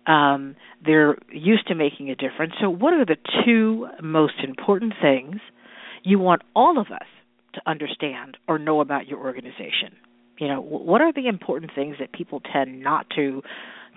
Um, 0.08 0.56
they're 0.84 1.18
used 1.32 1.68
to 1.68 1.76
making 1.76 2.10
a 2.10 2.16
difference. 2.16 2.54
So, 2.62 2.70
what 2.70 2.94
are 2.94 3.06
the 3.06 3.18
two 3.46 3.88
most 4.02 4.36
important 4.44 4.94
things 5.02 5.36
you 6.04 6.18
want 6.18 6.42
all 6.56 6.80
of 6.80 6.88
us 6.88 7.06
to 7.54 7.62
understand 7.66 8.38
or 8.48 8.60
know 8.60 8.82
about 8.82 9.08
your 9.08 9.20
organization? 9.20 9.96
You 10.40 10.48
know, 10.48 10.62
what 10.62 11.02
are 11.02 11.12
the 11.12 11.28
important 11.28 11.72
things 11.76 11.98
that 12.00 12.14
people 12.14 12.42
tend 12.54 12.82
not 12.82 13.08
to 13.16 13.42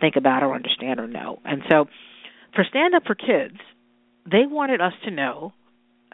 think 0.00 0.16
about 0.16 0.42
or 0.42 0.54
understand 0.54 0.98
or 0.98 1.06
know? 1.06 1.38
And 1.44 1.62
so, 1.70 1.86
for 2.54 2.64
Stand 2.68 2.94
Up 2.94 3.04
for 3.06 3.14
Kids, 3.14 3.58
they 4.30 4.46
wanted 4.46 4.80
us 4.80 4.92
to 5.04 5.10
know 5.10 5.52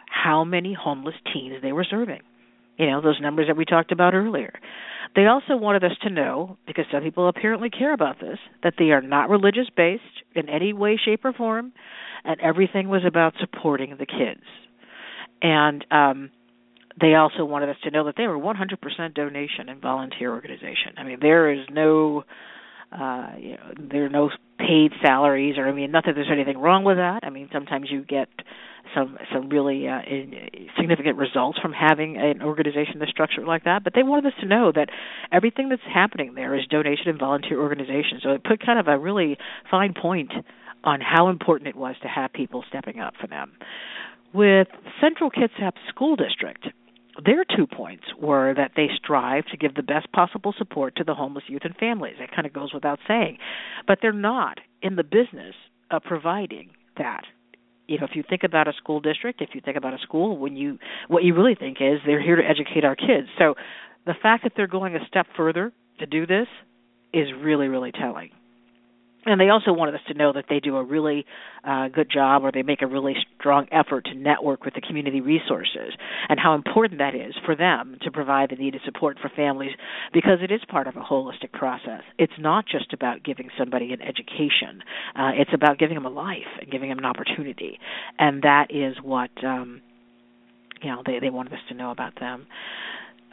how 0.07 0.43
many 0.43 0.73
homeless 0.73 1.15
teens 1.33 1.55
they 1.61 1.71
were 1.71 1.83
serving 1.83 2.21
you 2.79 2.87
know 2.87 3.01
those 3.01 3.19
numbers 3.21 3.47
that 3.47 3.57
we 3.57 3.65
talked 3.65 3.91
about 3.91 4.15
earlier 4.15 4.59
they 5.15 5.25
also 5.25 5.55
wanted 5.55 5.83
us 5.83 5.91
to 6.01 6.09
know 6.09 6.57
because 6.65 6.85
some 6.91 7.03
people 7.03 7.27
apparently 7.27 7.69
care 7.69 7.93
about 7.93 8.19
this 8.19 8.39
that 8.63 8.73
they 8.79 8.91
are 8.91 9.01
not 9.01 9.29
religious 9.29 9.67
based 9.75 10.03
in 10.35 10.49
any 10.49 10.73
way 10.73 10.99
shape 11.03 11.23
or 11.23 11.33
form 11.33 11.71
and 12.23 12.39
everything 12.41 12.89
was 12.89 13.03
about 13.05 13.33
supporting 13.39 13.95
the 13.99 14.05
kids 14.05 14.43
and 15.41 15.85
um 15.91 16.31
they 16.99 17.15
also 17.15 17.45
wanted 17.45 17.69
us 17.69 17.77
to 17.83 17.91
know 17.91 18.05
that 18.05 18.15
they 18.17 18.27
were 18.27 18.37
100% 18.37 19.13
donation 19.13 19.69
and 19.69 19.81
volunteer 19.81 20.31
organization 20.33 20.93
i 20.97 21.03
mean 21.03 21.17
there 21.21 21.51
is 21.51 21.65
no 21.69 22.23
uh 22.91 23.29
you 23.37 23.51
know 23.51 23.73
there 23.77 24.05
are 24.05 24.09
no 24.09 24.29
paid 24.57 24.91
salaries 25.01 25.57
or 25.57 25.67
i 25.67 25.71
mean 25.71 25.91
not 25.91 26.05
that 26.05 26.15
there's 26.15 26.31
anything 26.31 26.57
wrong 26.57 26.83
with 26.83 26.97
that 26.97 27.19
i 27.23 27.29
mean 27.29 27.49
sometimes 27.51 27.87
you 27.89 28.03
get 28.03 28.29
some 28.95 29.17
some 29.33 29.49
really 29.49 29.87
uh, 29.87 30.01
significant 30.77 31.17
results 31.17 31.59
from 31.59 31.73
having 31.73 32.17
an 32.17 32.41
organization 32.41 32.99
that's 32.99 33.11
structured 33.11 33.45
like 33.45 33.63
that. 33.65 33.83
But 33.83 33.93
they 33.93 34.03
wanted 34.03 34.27
us 34.27 34.39
to 34.41 34.47
know 34.47 34.71
that 34.73 34.89
everything 35.31 35.69
that's 35.69 35.81
happening 35.91 36.33
there 36.35 36.55
is 36.55 36.65
donation 36.67 37.07
and 37.07 37.19
volunteer 37.19 37.59
organization. 37.61 38.19
So 38.21 38.31
it 38.31 38.43
put 38.43 38.65
kind 38.65 38.79
of 38.79 38.87
a 38.87 38.97
really 38.97 39.37
fine 39.69 39.93
point 39.93 40.31
on 40.83 41.01
how 41.01 41.29
important 41.29 41.67
it 41.67 41.75
was 41.75 41.95
to 42.01 42.07
have 42.07 42.31
people 42.33 42.63
stepping 42.67 42.99
up 42.99 43.13
for 43.19 43.27
them. 43.27 43.51
With 44.33 44.67
Central 45.01 45.29
Kitsap 45.29 45.73
School 45.89 46.15
District, 46.15 46.67
their 47.25 47.43
two 47.43 47.67
points 47.67 48.05
were 48.19 48.53
that 48.55 48.71
they 48.75 48.87
strive 48.95 49.45
to 49.47 49.57
give 49.57 49.75
the 49.75 49.83
best 49.83 50.11
possible 50.11 50.53
support 50.57 50.95
to 50.97 51.03
the 51.03 51.15
homeless 51.15 51.45
youth 51.47 51.61
and 51.63 51.75
families. 51.75 52.15
That 52.19 52.31
kind 52.31 52.45
of 52.45 52.53
goes 52.53 52.73
without 52.73 52.99
saying. 53.07 53.37
But 53.87 53.99
they're 54.01 54.11
not 54.11 54.59
in 54.81 54.95
the 54.95 55.03
business 55.03 55.55
of 55.91 56.03
providing 56.03 56.69
that. 56.97 57.23
You 57.87 57.97
know, 57.97 58.05
if 58.05 58.15
you 58.15 58.23
think 58.27 58.43
about 58.43 58.67
a 58.67 58.73
school 58.73 58.99
district, 58.99 59.41
if 59.41 59.49
you 59.53 59.61
think 59.61 59.75
about 59.75 59.95
a 59.95 59.97
school, 59.99 60.37
when 60.37 60.55
you 60.55 60.77
what 61.07 61.23
you 61.23 61.33
really 61.33 61.55
think 61.55 61.77
is 61.81 61.99
they're 62.05 62.21
here 62.21 62.35
to 62.35 62.47
educate 62.47 62.85
our 62.85 62.95
kids. 62.95 63.27
So 63.39 63.55
the 64.05 64.13
fact 64.21 64.43
that 64.43 64.53
they're 64.55 64.67
going 64.67 64.95
a 64.95 65.05
step 65.07 65.25
further 65.35 65.73
to 65.97 66.05
do 66.05 66.27
this 66.27 66.47
is 67.13 67.29
really, 67.41 67.67
really 67.67 67.91
telling 67.91 68.29
and 69.29 69.39
they 69.39 69.49
also 69.49 69.71
wanted 69.73 69.95
us 69.95 70.01
to 70.07 70.13
know 70.13 70.33
that 70.33 70.45
they 70.49 70.59
do 70.59 70.77
a 70.77 70.83
really 70.83 71.25
uh, 71.63 71.87
good 71.87 72.09
job 72.11 72.43
or 72.43 72.51
they 72.51 72.63
make 72.63 72.81
a 72.81 72.87
really 72.87 73.15
strong 73.39 73.67
effort 73.71 74.05
to 74.05 74.15
network 74.15 74.65
with 74.65 74.73
the 74.73 74.81
community 74.81 75.21
resources 75.21 75.93
and 76.27 76.39
how 76.39 76.55
important 76.55 76.99
that 76.99 77.15
is 77.15 77.33
for 77.45 77.55
them 77.55 77.97
to 78.01 78.11
provide 78.11 78.49
the 78.49 78.55
needed 78.55 78.81
support 78.85 79.17
for 79.21 79.29
families 79.35 79.71
because 80.13 80.39
it 80.41 80.51
is 80.51 80.61
part 80.67 80.87
of 80.87 80.95
a 80.95 81.01
holistic 81.01 81.51
process. 81.53 82.01
It's 82.17 82.33
not 82.39 82.65
just 82.65 82.93
about 82.93 83.23
giving 83.23 83.49
somebody 83.57 83.93
an 83.93 84.01
education, 84.01 84.81
uh, 85.15 85.31
it's 85.35 85.51
about 85.53 85.77
giving 85.77 85.95
them 85.95 86.05
a 86.05 86.09
life 86.09 86.37
and 86.59 86.71
giving 86.71 86.89
them 86.89 86.99
an 86.99 87.05
opportunity. 87.05 87.79
And 88.17 88.41
that 88.43 88.67
is 88.69 88.95
what. 89.03 89.31
Um, 89.43 89.81
you 90.81 90.89
know, 90.89 91.03
they 91.05 91.19
they 91.19 91.29
wanted 91.29 91.51
us 91.51 91.59
to 91.67 91.73
know 91.73 91.91
about 91.91 92.17
them 92.21 92.47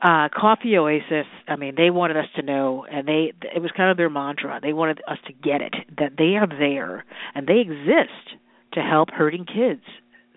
uh 0.03 0.29
coffee 0.29 0.77
oasis 0.77 1.27
i 1.49 1.57
mean 1.57 1.75
they 1.77 1.91
wanted 1.91 2.17
us 2.17 2.27
to 2.35 2.43
know 2.43 2.85
and 2.91 3.09
they 3.09 3.33
it 3.55 3.61
was 3.61 3.71
kind 3.77 3.91
of 3.91 3.97
their 3.97 4.11
mantra. 4.11 4.61
They 4.63 4.73
wanted 4.73 5.01
us 5.09 5.19
to 5.27 5.33
get 5.33 5.61
it 5.61 5.75
that 5.99 6.13
they 6.19 6.37
are 6.37 6.47
there 6.47 7.05
and 7.35 7.47
they 7.47 7.61
exist 7.61 8.37
to 8.73 8.81
help 8.81 9.11
hurting 9.11 9.47
kids. 9.47 9.83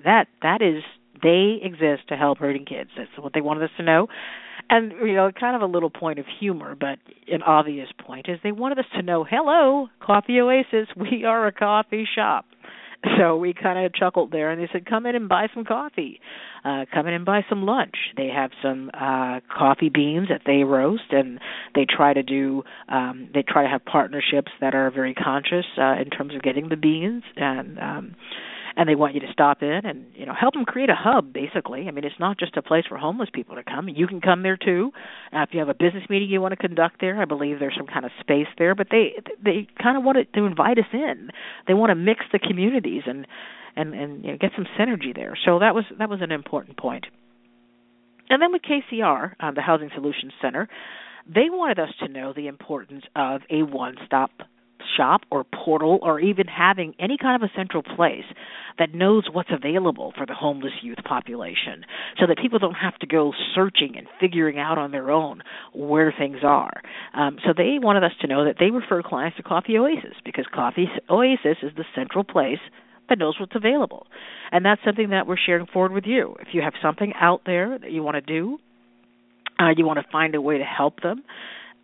That 0.03 0.27
that 0.41 0.61
is 0.61 0.83
they 1.21 1.59
exist 1.61 2.07
to 2.09 2.15
help 2.15 2.37
hurting 2.37 2.65
kids. 2.65 2.91
That's 2.97 3.09
what 3.17 3.33
they 3.33 3.41
wanted 3.41 3.63
us 3.63 3.71
to 3.77 3.83
know. 3.83 4.07
And 4.69 4.91
you 4.91 5.13
know 5.13 5.31
kind 5.37 5.55
of 5.55 5.61
a 5.61 5.71
little 5.71 5.89
point 5.89 6.19
of 6.19 6.25
humor 6.39 6.75
but 6.79 6.99
an 7.27 7.41
obvious 7.43 7.89
point 7.97 8.27
is 8.29 8.39
they 8.43 8.51
wanted 8.51 8.79
us 8.79 8.85
to 8.95 9.01
know 9.01 9.23
hello 9.23 9.87
coffee 9.99 10.39
oasis 10.39 10.87
we 10.95 11.25
are 11.25 11.47
a 11.47 11.51
coffee 11.51 12.07
shop 12.15 12.45
so 13.17 13.37
we 13.37 13.53
kind 13.53 13.83
of 13.85 13.93
chuckled 13.93 14.31
there 14.31 14.51
and 14.51 14.61
they 14.61 14.67
said 14.71 14.85
come 14.85 15.05
in 15.05 15.15
and 15.15 15.29
buy 15.29 15.47
some 15.53 15.63
coffee. 15.63 16.19
Uh 16.65 16.85
come 16.93 17.07
in 17.07 17.13
and 17.13 17.25
buy 17.25 17.45
some 17.47 17.65
lunch. 17.65 17.95
They 18.17 18.27
have 18.27 18.51
some 18.61 18.91
uh 18.93 19.39
coffee 19.55 19.89
beans 19.89 20.27
that 20.29 20.41
they 20.45 20.63
roast 20.63 21.11
and 21.11 21.39
they 21.75 21.85
try 21.85 22.13
to 22.13 22.23
do 22.23 22.63
um 22.89 23.29
they 23.33 23.43
try 23.43 23.63
to 23.63 23.69
have 23.69 23.85
partnerships 23.85 24.51
that 24.59 24.75
are 24.75 24.91
very 24.91 25.13
conscious 25.13 25.65
uh 25.77 25.95
in 25.99 26.09
terms 26.09 26.35
of 26.35 26.41
getting 26.41 26.69
the 26.69 26.75
beans 26.75 27.23
and 27.37 27.79
um 27.79 28.15
and 28.79 28.87
they 28.87 28.95
want 28.95 29.13
you 29.13 29.19
to 29.19 29.31
stop 29.33 29.61
in 29.61 29.81
and 29.83 30.05
you 30.15 30.25
know 30.25 30.33
help 30.33 30.53
them 30.53 30.63
create 30.63 30.89
a 30.89 30.95
hub 30.95 31.33
basically. 31.33 31.81
I 31.87 31.91
mean 31.91 32.05
it's 32.05 32.19
not 32.19 32.39
just 32.39 32.55
a 32.55 32.61
place 32.61 32.85
for 32.87 32.97
homeless 32.97 33.29
people 33.31 33.55
to 33.57 33.63
come. 33.63 33.89
You 33.89 34.07
can 34.07 34.21
come 34.21 34.41
there 34.41 34.55
too. 34.57 34.91
Uh, 35.35 35.41
if 35.41 35.49
you 35.51 35.59
have 35.59 35.67
a 35.67 35.73
business 35.73 36.05
meeting 36.09 36.29
you 36.29 36.39
want 36.39 36.53
to 36.53 36.55
conduct 36.67 37.01
there 37.01 37.21
i 37.21 37.25
believe 37.25 37.59
there's 37.59 37.75
some 37.77 37.87
kind 37.87 38.05
of 38.05 38.11
space 38.21 38.47
there 38.57 38.73
but 38.75 38.87
they 38.89 39.05
they 39.43 39.67
kind 39.83 39.97
of 39.97 40.03
want 40.05 40.17
to 40.33 40.43
invite 40.45 40.77
us 40.79 40.91
in. 40.93 41.29
They 41.67 41.73
want 41.73 41.89
to 41.91 41.95
mix 41.95 42.21
the 42.31 42.39
communities 42.39 43.03
and 43.05 43.27
and 43.75 43.93
and 43.93 44.23
you 44.23 44.31
know, 44.31 44.37
get 44.39 44.51
some 44.55 44.65
synergy 44.79 45.13
there. 45.13 45.37
So 45.45 45.59
that 45.59 45.75
was 45.75 45.83
that 45.99 46.09
was 46.09 46.21
an 46.21 46.31
important 46.31 46.77
point. 46.77 47.05
and 48.29 48.41
then 48.41 48.51
with 48.53 48.61
kcr 48.61 49.33
uh, 49.39 49.51
the 49.51 49.61
housing 49.61 49.89
solutions 49.93 50.33
center 50.41 50.67
they 51.27 51.49
wanted 51.49 51.79
us 51.79 51.89
to 51.99 52.07
know 52.07 52.33
the 52.33 52.47
importance 52.47 53.03
of 53.15 53.41
a 53.51 53.63
one 53.63 53.95
stop 54.05 54.31
shop 54.97 55.21
or 55.31 55.43
portal 55.43 55.99
or 56.01 56.19
even 56.19 56.47
having 56.47 56.93
any 56.99 57.17
kind 57.17 57.41
of 57.41 57.47
a 57.47 57.51
central 57.55 57.83
place 57.83 58.25
that 58.77 58.93
knows 58.93 59.27
what's 59.31 59.49
available 59.51 60.13
for 60.17 60.25
the 60.25 60.33
homeless 60.33 60.73
youth 60.81 60.99
population 61.03 61.85
so 62.19 62.25
that 62.27 62.37
people 62.37 62.59
don't 62.59 62.75
have 62.75 62.97
to 62.99 63.07
go 63.07 63.33
searching 63.53 63.95
and 63.97 64.07
figuring 64.19 64.57
out 64.57 64.77
on 64.77 64.91
their 64.91 65.11
own 65.11 65.41
where 65.73 66.13
things 66.17 66.39
are. 66.43 66.81
Um, 67.13 67.37
so 67.45 67.53
they 67.55 67.77
wanted 67.81 68.03
us 68.03 68.13
to 68.21 68.27
know 68.27 68.45
that 68.45 68.55
they 68.59 68.71
refer 68.71 69.03
clients 69.03 69.37
to 69.37 69.43
Coffee 69.43 69.77
Oasis 69.77 70.15
because 70.23 70.45
Coffee 70.53 70.87
Oasis 71.09 71.57
is 71.61 71.71
the 71.75 71.85
central 71.95 72.23
place 72.23 72.59
that 73.09 73.17
knows 73.17 73.39
what's 73.39 73.55
available. 73.55 74.07
And 74.51 74.63
that's 74.65 74.81
something 74.85 75.09
that 75.09 75.27
we're 75.27 75.37
sharing 75.37 75.65
forward 75.65 75.91
with 75.91 76.05
you. 76.05 76.35
If 76.39 76.49
you 76.53 76.61
have 76.61 76.73
something 76.81 77.13
out 77.19 77.41
there 77.45 77.77
that 77.77 77.91
you 77.91 78.03
want 78.03 78.15
to 78.15 78.21
do, 78.21 78.59
uh, 79.59 79.69
you 79.75 79.85
want 79.85 79.99
to 79.99 80.05
find 80.11 80.35
a 80.35 80.41
way 80.41 80.57
to 80.57 80.63
help 80.63 81.01
them, 81.01 81.23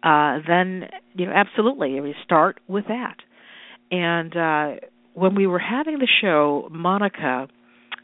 uh, 0.06 0.40
then 0.48 0.88
you 1.16 1.26
know 1.26 1.34
absolutely 1.34 2.00
we 2.00 2.16
start 2.24 2.60
with 2.68 2.86
that. 2.88 3.18
And 3.92 4.36
uh, 4.38 4.86
when 5.14 5.36
we 5.36 5.48
were 5.48 5.60
having 5.60 6.00
the 6.00 6.08
show, 6.22 6.70
Monica 6.72 7.48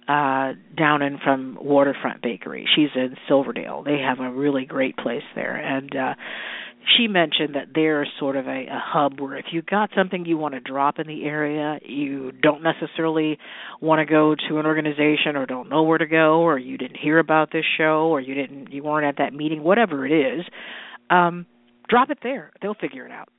uh 0.08 0.54
down 0.76 1.04
in 1.04 1.20
from 1.24 1.58
Waterfront 1.62 2.24
Bakery. 2.24 2.68
She's 2.76 2.90
in 2.96 3.16
Silverdale. 3.28 3.84
They 3.84 4.00
have 4.00 4.20
a 4.20 4.32
really 4.32 4.66
great 4.66 4.98
place 4.98 5.24
there 5.36 5.56
and 5.56 5.96
uh 5.96 6.14
she 6.98 7.08
mentioned 7.08 7.54
that 7.54 7.68
they're 7.76 8.08
sort 8.20 8.36
of 8.36 8.48
a, 8.48 8.66
a 8.66 8.82
hub 8.84 9.20
where 9.20 9.38
if 9.38 9.46
you 9.52 9.62
got 9.62 9.92
something 9.96 10.26
you 10.26 10.38
want 10.38 10.56
to 10.56 10.60
drop 10.60 10.98
in 10.98 11.06
the 11.06 11.26
area, 11.26 11.80
you 11.86 12.32
don't 12.32 12.64
necessarily 12.64 13.38
want 13.80 14.00
to 14.00 14.12
go 14.12 14.34
to 14.50 14.58
an 14.58 14.66
organization 14.66 15.36
or 15.36 15.46
don't 15.46 15.70
know 15.70 15.84
where 15.84 16.00
to 16.00 16.08
go 16.08 16.42
or 16.42 16.58
you 16.58 16.80
didn't 16.80 16.98
hear 16.98 17.20
about 17.20 17.52
this 17.52 17.66
show 17.78 18.08
or 18.10 18.20
you 18.20 18.34
didn't 18.34 18.74
you 18.74 18.82
weren't 18.84 19.06
at 19.06 19.24
that 19.24 19.34
meeting, 19.36 19.62
whatever 19.62 20.08
it 20.08 20.12
is, 20.12 20.44
um 21.12 21.46
drop 21.92 22.10
it 22.10 22.20
there. 22.24 22.52
They'll 22.62 22.74
figure 22.74 23.06
it 23.06 23.12
out. 23.12 23.30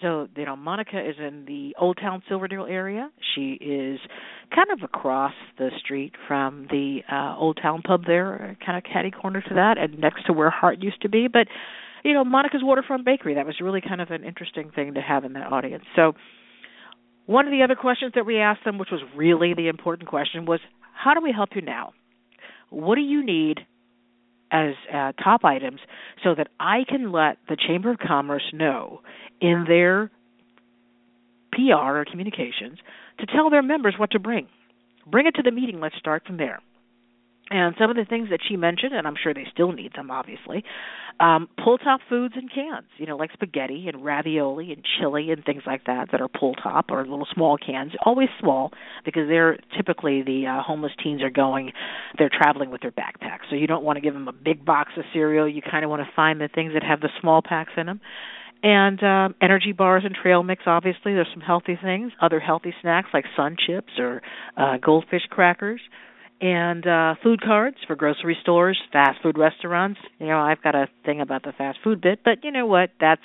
So, 0.00 0.28
you 0.36 0.44
know, 0.44 0.56
Monica 0.56 0.98
is 0.98 1.16
in 1.18 1.44
the 1.46 1.74
Old 1.78 1.98
Town 2.00 2.22
Silverdale 2.28 2.66
area. 2.68 3.10
She 3.34 3.52
is 3.52 3.98
kind 4.54 4.68
of 4.70 4.82
across 4.82 5.32
the 5.58 5.70
street 5.82 6.12
from 6.28 6.66
the 6.70 7.00
uh 7.10 7.36
Old 7.38 7.58
Town 7.60 7.82
pub 7.82 8.02
there, 8.06 8.56
kind 8.64 8.78
of 8.78 8.84
catty 8.84 9.10
corner 9.10 9.40
to 9.40 9.54
that 9.54 9.78
and 9.78 9.98
next 9.98 10.26
to 10.26 10.32
where 10.32 10.50
Hart 10.50 10.82
used 10.82 11.00
to 11.02 11.08
be, 11.08 11.28
but 11.28 11.46
you 12.04 12.12
know, 12.12 12.24
Monica's 12.24 12.60
Waterfront 12.62 13.04
Bakery, 13.04 13.34
that 13.34 13.46
was 13.46 13.56
really 13.60 13.80
kind 13.80 14.00
of 14.00 14.10
an 14.10 14.22
interesting 14.22 14.70
thing 14.70 14.94
to 14.94 15.00
have 15.00 15.24
in 15.24 15.32
that 15.32 15.50
audience. 15.50 15.82
So, 15.96 16.12
one 17.24 17.46
of 17.46 17.50
the 17.50 17.64
other 17.64 17.74
questions 17.74 18.12
that 18.14 18.24
we 18.24 18.38
asked 18.38 18.64
them, 18.64 18.78
which 18.78 18.90
was 18.92 19.00
really 19.16 19.54
the 19.54 19.66
important 19.66 20.08
question, 20.08 20.46
was 20.46 20.60
how 20.94 21.14
do 21.14 21.20
we 21.20 21.32
help 21.32 21.50
you 21.56 21.62
now? 21.62 21.92
What 22.70 22.94
do 22.94 23.00
you 23.00 23.24
need 23.26 23.66
as 24.50 24.74
uh, 24.92 25.12
top 25.12 25.44
items 25.44 25.80
so 26.22 26.34
that 26.34 26.48
I 26.60 26.84
can 26.88 27.12
let 27.12 27.38
the 27.48 27.56
Chamber 27.56 27.90
of 27.90 27.98
Commerce 27.98 28.44
know 28.52 29.00
in 29.40 29.64
their 29.66 30.10
PR 31.52 31.72
or 31.72 32.04
communications 32.08 32.78
to 33.18 33.26
tell 33.26 33.50
their 33.50 33.62
members 33.62 33.94
what 33.98 34.10
to 34.12 34.18
bring. 34.18 34.46
Bring 35.06 35.26
it 35.26 35.34
to 35.36 35.42
the 35.42 35.50
meeting. 35.50 35.80
Let's 35.80 35.96
start 35.98 36.24
from 36.26 36.36
there. 36.36 36.60
And 37.48 37.76
some 37.78 37.90
of 37.90 37.96
the 37.96 38.04
things 38.04 38.30
that 38.30 38.40
she 38.46 38.56
mentioned, 38.56 38.92
and 38.92 39.06
I'm 39.06 39.14
sure 39.22 39.32
they 39.32 39.46
still 39.52 39.70
need 39.70 39.92
them, 39.94 40.10
obviously, 40.10 40.64
um, 41.20 41.48
pull 41.62 41.78
top 41.78 42.00
foods 42.08 42.34
and 42.36 42.52
cans, 42.52 42.86
you 42.98 43.06
know, 43.06 43.16
like 43.16 43.30
spaghetti 43.32 43.86
and 43.86 44.04
ravioli 44.04 44.72
and 44.72 44.82
chili 44.98 45.30
and 45.30 45.44
things 45.44 45.62
like 45.64 45.84
that 45.84 46.08
that 46.10 46.20
are 46.20 46.28
pull 46.28 46.54
top 46.54 46.86
or 46.90 47.06
little 47.06 47.26
small 47.32 47.56
cans, 47.56 47.92
always 48.04 48.28
small 48.40 48.72
because 49.04 49.28
they're 49.28 49.58
typically 49.76 50.22
the 50.22 50.46
uh, 50.46 50.62
homeless 50.62 50.92
teens 51.02 51.22
are 51.22 51.30
going, 51.30 51.70
they're 52.18 52.30
traveling 52.30 52.70
with 52.70 52.80
their 52.80 52.90
backpacks. 52.90 53.48
So 53.48 53.54
you 53.54 53.68
don't 53.68 53.84
want 53.84 53.96
to 53.96 54.00
give 54.00 54.14
them 54.14 54.26
a 54.26 54.32
big 54.32 54.64
box 54.64 54.92
of 54.96 55.04
cereal. 55.12 55.48
You 55.48 55.62
kind 55.62 55.84
of 55.84 55.90
want 55.90 56.02
to 56.02 56.08
find 56.16 56.40
the 56.40 56.48
things 56.52 56.72
that 56.74 56.82
have 56.82 57.00
the 57.00 57.10
small 57.20 57.42
packs 57.42 57.72
in 57.76 57.86
them 57.86 58.00
and 58.64 59.02
um, 59.04 59.34
energy 59.40 59.70
bars 59.70 60.02
and 60.04 60.14
trail 60.14 60.42
mix. 60.42 60.64
Obviously, 60.66 61.14
there's 61.14 61.28
some 61.32 61.42
healthy 61.42 61.78
things. 61.80 62.10
Other 62.20 62.40
healthy 62.40 62.74
snacks 62.82 63.10
like 63.14 63.24
sun 63.36 63.56
chips 63.64 63.92
or 63.98 64.20
uh, 64.56 64.78
goldfish 64.84 65.22
crackers 65.30 65.80
and 66.40 66.86
uh 66.86 67.14
food 67.22 67.40
cards 67.42 67.76
for 67.86 67.96
grocery 67.96 68.36
stores, 68.42 68.78
fast 68.92 69.22
food 69.22 69.38
restaurants. 69.38 70.00
You 70.18 70.26
know, 70.26 70.40
I've 70.40 70.62
got 70.62 70.74
a 70.74 70.88
thing 71.04 71.20
about 71.20 71.42
the 71.42 71.52
fast 71.56 71.78
food 71.82 72.00
bit, 72.00 72.20
but 72.24 72.44
you 72.44 72.52
know 72.52 72.66
what? 72.66 72.90
That's 73.00 73.22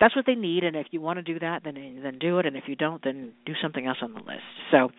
that's 0.00 0.14
what 0.14 0.26
they 0.26 0.34
need 0.34 0.64
and 0.64 0.76
if 0.76 0.86
you 0.90 1.00
want 1.00 1.18
to 1.18 1.22
do 1.22 1.38
that 1.40 1.62
then 1.64 2.00
then 2.02 2.18
do 2.18 2.38
it 2.38 2.46
and 2.46 2.56
if 2.56 2.64
you 2.66 2.76
don't 2.76 3.02
then 3.02 3.32
do 3.44 3.52
something 3.60 3.86
else 3.86 3.98
on 4.02 4.12
the 4.12 4.20
list. 4.20 4.42
So 4.70 4.90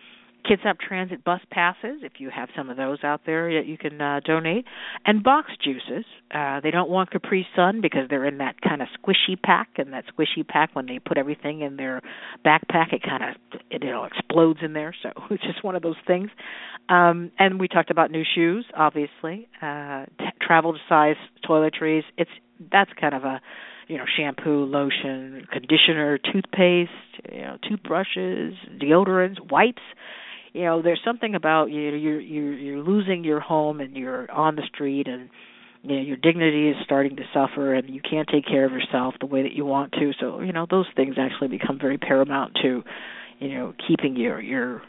Kitsap 0.44 0.78
Transit 0.78 1.24
bus 1.24 1.40
passes, 1.50 2.00
if 2.02 2.12
you 2.18 2.30
have 2.30 2.48
some 2.56 2.70
of 2.70 2.76
those 2.76 2.98
out 3.04 3.22
there 3.26 3.52
that 3.54 3.66
you 3.66 3.78
can 3.78 4.00
uh, 4.00 4.20
donate, 4.24 4.64
and 5.04 5.22
box 5.22 5.50
juices. 5.62 6.04
Uh, 6.32 6.60
they 6.60 6.70
don't 6.70 6.90
want 6.90 7.10
Capri 7.10 7.46
Sun 7.56 7.80
because 7.80 8.08
they're 8.08 8.24
in 8.24 8.38
that 8.38 8.60
kind 8.60 8.82
of 8.82 8.88
squishy 8.98 9.40
pack, 9.40 9.68
and 9.76 9.92
that 9.92 10.04
squishy 10.06 10.46
pack 10.46 10.74
when 10.74 10.86
they 10.86 10.98
put 10.98 11.18
everything 11.18 11.60
in 11.60 11.76
their 11.76 12.00
backpack, 12.44 12.92
it 12.92 13.02
kind 13.02 13.22
of 13.22 13.60
it 13.70 13.82
you 13.82 13.90
know 13.90 14.04
explodes 14.04 14.60
in 14.62 14.72
there. 14.72 14.94
So 15.02 15.10
it's 15.30 15.42
just 15.42 15.64
one 15.64 15.76
of 15.76 15.82
those 15.82 15.96
things. 16.06 16.30
Um, 16.88 17.30
and 17.38 17.60
we 17.60 17.68
talked 17.68 17.90
about 17.90 18.10
new 18.10 18.24
shoes, 18.34 18.66
obviously, 18.76 19.48
uh, 19.62 20.06
t- 20.18 20.24
travel 20.40 20.76
size 20.88 21.16
toiletries. 21.48 22.02
It's 22.16 22.30
that's 22.72 22.90
kind 23.00 23.14
of 23.14 23.24
a 23.24 23.40
you 23.88 23.96
know 23.96 24.04
shampoo, 24.16 24.64
lotion, 24.64 25.46
conditioner, 25.52 26.18
toothpaste, 26.18 26.90
you 27.32 27.42
know 27.42 27.58
toothbrushes, 27.68 28.54
deodorants, 28.80 29.36
wipes 29.50 29.82
you 30.52 30.64
know 30.64 30.82
there's 30.82 31.00
something 31.04 31.34
about 31.34 31.66
you 31.66 31.90
know, 31.90 31.96
you're 31.96 32.20
you're 32.20 32.54
you're 32.54 32.82
losing 32.82 33.24
your 33.24 33.40
home 33.40 33.80
and 33.80 33.96
you're 33.96 34.30
on 34.30 34.56
the 34.56 34.62
street 34.72 35.06
and 35.06 35.28
you 35.82 35.96
know 35.96 36.02
your 36.02 36.16
dignity 36.16 36.68
is 36.68 36.76
starting 36.84 37.16
to 37.16 37.22
suffer 37.32 37.74
and 37.74 37.88
you 37.88 38.00
can't 38.00 38.28
take 38.28 38.46
care 38.46 38.64
of 38.64 38.72
yourself 38.72 39.14
the 39.20 39.26
way 39.26 39.42
that 39.42 39.52
you 39.52 39.64
want 39.64 39.92
to. 39.92 40.12
So 40.20 40.40
you 40.40 40.52
know 40.52 40.66
those 40.68 40.86
things 40.96 41.16
actually 41.18 41.48
become 41.48 41.78
very 41.78 41.98
paramount 41.98 42.56
to 42.62 42.82
you 43.38 43.48
know 43.48 43.74
keeping 43.86 44.16
your 44.16 44.40
your 44.40 44.82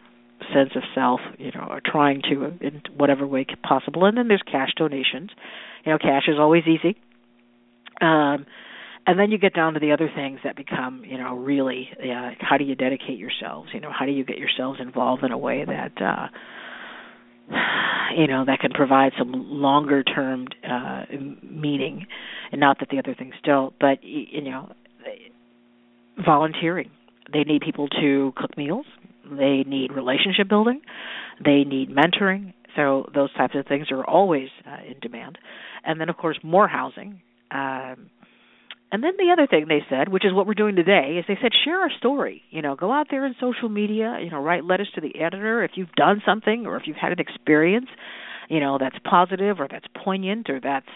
sense 0.54 0.72
of 0.76 0.84
self 0.96 1.20
you 1.38 1.52
know 1.54 1.68
or 1.70 1.82
trying 1.84 2.22
to 2.24 2.46
in 2.62 2.82
whatever 2.96 3.28
way 3.28 3.46
possible. 3.64 4.06
And 4.06 4.18
then 4.18 4.28
there's 4.28 4.44
cash 4.44 4.72
donations. 4.76 5.30
You 5.86 5.92
know 5.92 5.98
cash 5.98 6.24
is 6.28 6.38
always 6.40 6.64
easy. 6.68 6.98
Um 8.02 8.46
and 9.08 9.20
then 9.20 9.32
you 9.32 9.38
get 9.38 9.54
down 9.54 9.74
to 9.74 9.80
the 9.80 9.92
other 9.92 10.10
things 10.14 10.40
that 10.44 10.56
become 10.56 11.04
you 11.06 11.18
know 11.18 11.36
really 11.36 11.90
uh, 12.00 12.32
how 12.40 12.58
do 12.58 12.64
you 12.64 12.76
dedicate 12.76 13.18
yourselves? 13.18 13.70
You 13.74 13.80
know 13.80 13.92
how 13.98 14.06
do 14.06 14.12
you 14.12 14.24
get 14.24 14.38
yourselves 14.38 14.80
involved 14.82 15.24
in 15.24 15.32
a 15.32 15.38
way 15.38 15.66
that 15.66 16.02
uh 16.02 16.28
you 18.16 18.28
know 18.28 18.46
that 18.46 18.60
can 18.60 18.72
provide 18.72 19.14
some 19.18 19.32
longer 19.34 20.04
term 20.04 20.48
uh 20.70 21.04
meaning? 21.42 22.06
And 22.52 22.60
not 22.60 22.80
that 22.80 22.90
the 22.90 23.00
other 23.00 23.16
things 23.16 23.34
don't 23.44 23.74
but 23.80 24.04
you 24.04 24.42
know 24.42 24.72
volunteering. 26.24 26.92
They 27.32 27.44
need 27.44 27.62
people 27.62 27.88
to 27.88 28.34
cook 28.36 28.58
meals. 28.58 28.86
They 29.26 29.64
need 29.66 29.94
relationship 29.94 30.50
building. 30.50 30.82
They 31.44 31.64
need 31.64 31.90
mentoring. 31.90 32.54
So 32.76 33.10
those 33.16 33.34
types 33.34 33.56
of 33.56 33.66
things 33.66 33.88
are 33.92 34.06
always 34.06 34.50
uh, 34.66 34.86
in 34.86 35.00
demand. 35.00 35.38
And 35.86 36.00
then 36.00 36.10
of 36.10 36.18
course 36.18 36.38
more 36.44 36.68
housing. 36.68 37.22
Um 37.50 38.10
and 38.92 39.04
then 39.04 39.14
the 39.18 39.32
other 39.32 39.48
thing 39.48 39.66
they 39.68 39.84
said, 39.90 40.10
which 40.10 40.26
is 40.26 40.34
what 40.34 40.46
we're 40.46 40.54
doing 40.54 40.76
today, 40.76 41.18
is 41.18 41.26
they 41.28 41.38
said 41.42 41.52
share 41.64 41.80
our 41.80 41.92
story. 41.98 42.44
You 42.50 42.62
know, 42.62 42.76
go 42.76 42.92
out 42.92 43.08
there 43.10 43.26
in 43.26 43.36
social 43.40 43.70
media. 43.70 44.20
You 44.22 44.30
know, 44.30 44.42
write 44.42 44.66
letters 44.66 44.90
to 44.96 45.02
the 45.02 45.18
editor 45.20 45.64
if 45.64 45.72
you've 45.76 45.92
done 45.94 46.22
something 46.26 46.66
or 46.66 46.76
if 46.76 46.84
you've 46.88 46.98
had 46.98 47.12
an 47.14 47.20
experience. 47.20 47.88
You 48.50 48.60
know, 48.60 48.78
that's 48.78 48.98
positive 49.10 49.62
or 49.62 49.68
that's 49.72 49.86
poignant 50.04 50.50
or 50.50 50.60
that's 50.60 50.90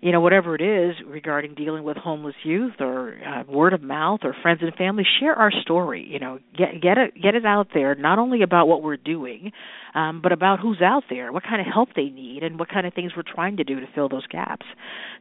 you 0.00 0.12
know 0.12 0.20
whatever 0.20 0.54
it 0.54 0.62
is 0.62 0.96
regarding 1.06 1.54
dealing 1.54 1.84
with 1.84 1.96
homeless 1.96 2.34
youth 2.42 2.74
or 2.80 3.18
uh, 3.26 3.50
word 3.50 3.74
of 3.74 3.82
mouth 3.82 4.20
or 4.22 4.34
friends 4.42 4.60
and 4.62 4.74
family 4.74 5.04
share 5.20 5.34
our 5.34 5.50
story 5.62 6.06
you 6.08 6.18
know. 6.18 6.38
Get 6.56 6.80
get 6.80 6.98
it 6.98 7.14
get 7.20 7.34
it 7.34 7.44
out 7.44 7.68
there 7.74 7.94
not 7.94 8.18
only 8.18 8.42
about 8.42 8.66
what 8.66 8.82
we're 8.82 8.96
doing 8.96 9.52
um 9.94 10.20
but 10.22 10.32
about 10.32 10.60
who's 10.60 10.80
out 10.82 11.04
there 11.10 11.32
what 11.32 11.42
kind 11.42 11.60
of 11.60 11.66
help 11.72 11.90
they 11.94 12.08
need 12.08 12.42
and 12.42 12.58
what 12.58 12.68
kind 12.68 12.86
of 12.86 12.94
things 12.94 13.12
we're 13.16 13.22
trying 13.22 13.58
to 13.58 13.64
do 13.64 13.80
to 13.80 13.86
fill 13.94 14.08
those 14.08 14.26
gaps. 14.26 14.66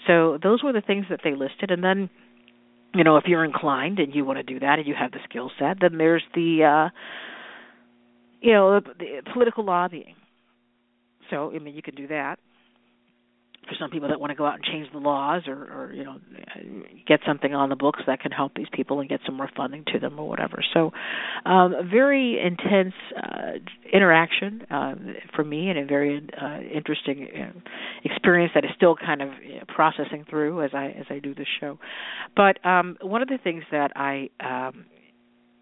So 0.08 0.38
those 0.42 0.64
were 0.64 0.74
the 0.74 0.82
things 0.82 1.06
that 1.10 1.20
they 1.24 1.32
listed 1.32 1.72
and 1.72 1.84
then 1.84 2.10
you 2.94 3.04
know 3.04 3.18
if 3.18 3.26
you're 3.28 3.46
inclined 3.46 4.00
and 4.00 4.16
you 4.16 4.24
want 4.24 4.38
to 4.38 4.44
do 4.44 4.60
that 4.60 4.80
and 4.80 4.88
you 4.88 4.96
have 4.98 5.12
the 5.12 5.20
skill 5.30 5.52
set 5.60 5.78
then 5.82 5.98
there's 5.98 6.24
the 6.34 6.64
uh 6.64 6.90
you 8.42 8.54
know 8.54 8.80
the, 8.80 8.94
the 8.98 9.32
political 9.34 9.66
lobbying. 9.66 10.16
So 11.30 11.52
i 11.54 11.60
mean 11.60 11.76
you 11.76 11.82
can 11.82 11.96
do 11.96 12.08
that 12.08 12.40
for 13.70 13.76
some 13.80 13.90
people 13.92 14.10
that 14.10 14.20
want 14.20 14.32
to 14.32 14.36
go 14.36 14.46
out 14.46 14.56
and 14.56 14.64
change 14.64 14.88
the 14.92 15.00
laws 15.00 15.44
or, 15.48 15.54
or 15.54 15.94
you 15.94 16.04
know 16.04 16.18
get 17.08 17.20
something 17.26 17.54
on 17.54 17.70
the 17.70 17.76
books 17.76 18.00
that 18.08 18.20
can 18.20 18.32
help 18.32 18.54
these 18.56 18.68
people 18.74 19.00
and 19.00 19.10
get 19.10 19.20
some 19.26 19.36
more 19.36 19.50
funding 19.56 19.84
to 19.94 20.00
them 20.00 20.20
or 20.20 20.28
whatever. 20.28 20.64
So, 20.74 20.92
um, 21.46 21.74
a 21.74 21.84
very 21.84 22.40
intense 22.40 22.94
uh, 23.16 23.60
interaction 23.94 24.64
uh, 24.70 24.96
for 25.36 25.44
me 25.44 25.70
and 25.70 25.80
a 25.80 25.86
very 25.86 26.28
uh, 26.42 26.60
interesting 26.62 27.28
uh, 27.28 27.60
experience 28.04 28.52
that 28.56 28.66
is 28.66 28.72
still 28.76 28.96
kind 28.96 29.22
of 29.22 29.30
processing 29.68 30.26
through 30.30 30.64
as 30.64 30.72
I 30.74 30.88
as 30.88 31.06
I 31.10 31.20
do 31.20 31.36
this 31.36 31.48
show. 31.60 31.78
But 32.36 32.64
um, 32.66 32.98
one 33.02 33.22
of 33.22 33.28
the 33.28 33.40
things 33.44 33.64
that 33.72 33.92
I 33.96 34.30
um, 34.40 34.86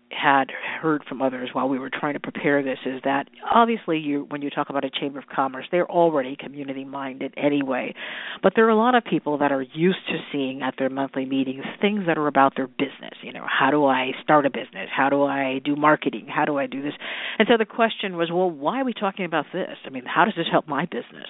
had 0.09 0.51
heard 0.81 1.03
from 1.07 1.21
others 1.21 1.49
while 1.53 1.67
we 1.67 1.77
were 1.77 1.89
trying 1.89 2.13
to 2.13 2.19
prepare 2.19 2.63
this 2.63 2.79
is 2.85 3.01
that 3.03 3.27
obviously 3.53 3.97
you 3.97 4.25
when 4.29 4.41
you 4.41 4.49
talk 4.49 4.69
about 4.69 4.85
a 4.85 4.89
chamber 4.89 5.19
of 5.19 5.25
commerce 5.27 5.65
they're 5.71 5.89
already 5.89 6.35
community 6.35 6.85
minded 6.85 7.33
anyway. 7.35 7.93
But 8.41 8.53
there 8.55 8.65
are 8.65 8.69
a 8.69 8.77
lot 8.77 8.95
of 8.95 9.03
people 9.03 9.37
that 9.39 9.51
are 9.51 9.61
used 9.61 10.05
to 10.07 10.17
seeing 10.31 10.61
at 10.61 10.75
their 10.77 10.89
monthly 10.89 11.25
meetings 11.25 11.63
things 11.81 12.05
that 12.07 12.17
are 12.17 12.27
about 12.27 12.55
their 12.55 12.67
business. 12.67 13.13
You 13.21 13.33
know 13.33 13.45
how 13.47 13.69
do 13.69 13.85
i 13.85 14.11
start 14.23 14.45
a 14.45 14.49
business? 14.49 14.89
How 14.95 15.09
do 15.09 15.23
i 15.23 15.59
do 15.63 15.75
marketing? 15.75 16.27
How 16.27 16.45
do 16.45 16.57
i 16.57 16.67
do 16.67 16.81
this? 16.81 16.93
And 17.37 17.47
so 17.49 17.57
the 17.57 17.65
question 17.65 18.15
was 18.15 18.29
well 18.31 18.49
why 18.49 18.81
are 18.81 18.85
we 18.85 18.93
talking 18.93 19.25
about 19.25 19.45
this? 19.51 19.77
I 19.85 19.89
mean 19.89 20.05
how 20.05 20.25
does 20.25 20.35
this 20.37 20.47
help 20.51 20.67
my 20.67 20.85
business? 20.85 21.27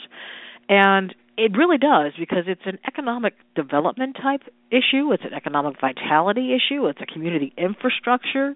And 0.69 1.15
it 1.37 1.55
really 1.55 1.77
does 1.77 2.13
because 2.17 2.45
it's 2.47 2.65
an 2.65 2.79
economic 2.87 3.35
development 3.55 4.17
type 4.21 4.41
issue, 4.71 5.13
it's 5.13 5.23
an 5.23 5.33
economic 5.33 5.79
vitality 5.79 6.55
issue, 6.55 6.87
it's 6.87 6.99
a 6.99 7.05
community 7.05 7.53
infrastructure 7.57 8.55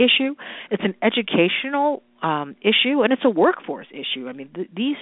issue, 0.00 0.34
it's 0.70 0.82
an 0.82 0.94
educational 1.02 2.02
um, 2.22 2.56
issue, 2.60 3.02
and 3.02 3.12
it's 3.12 3.24
a 3.24 3.30
workforce 3.30 3.86
issue. 3.90 4.28
I 4.28 4.32
mean, 4.32 4.50
th- 4.54 4.70
these 4.74 4.96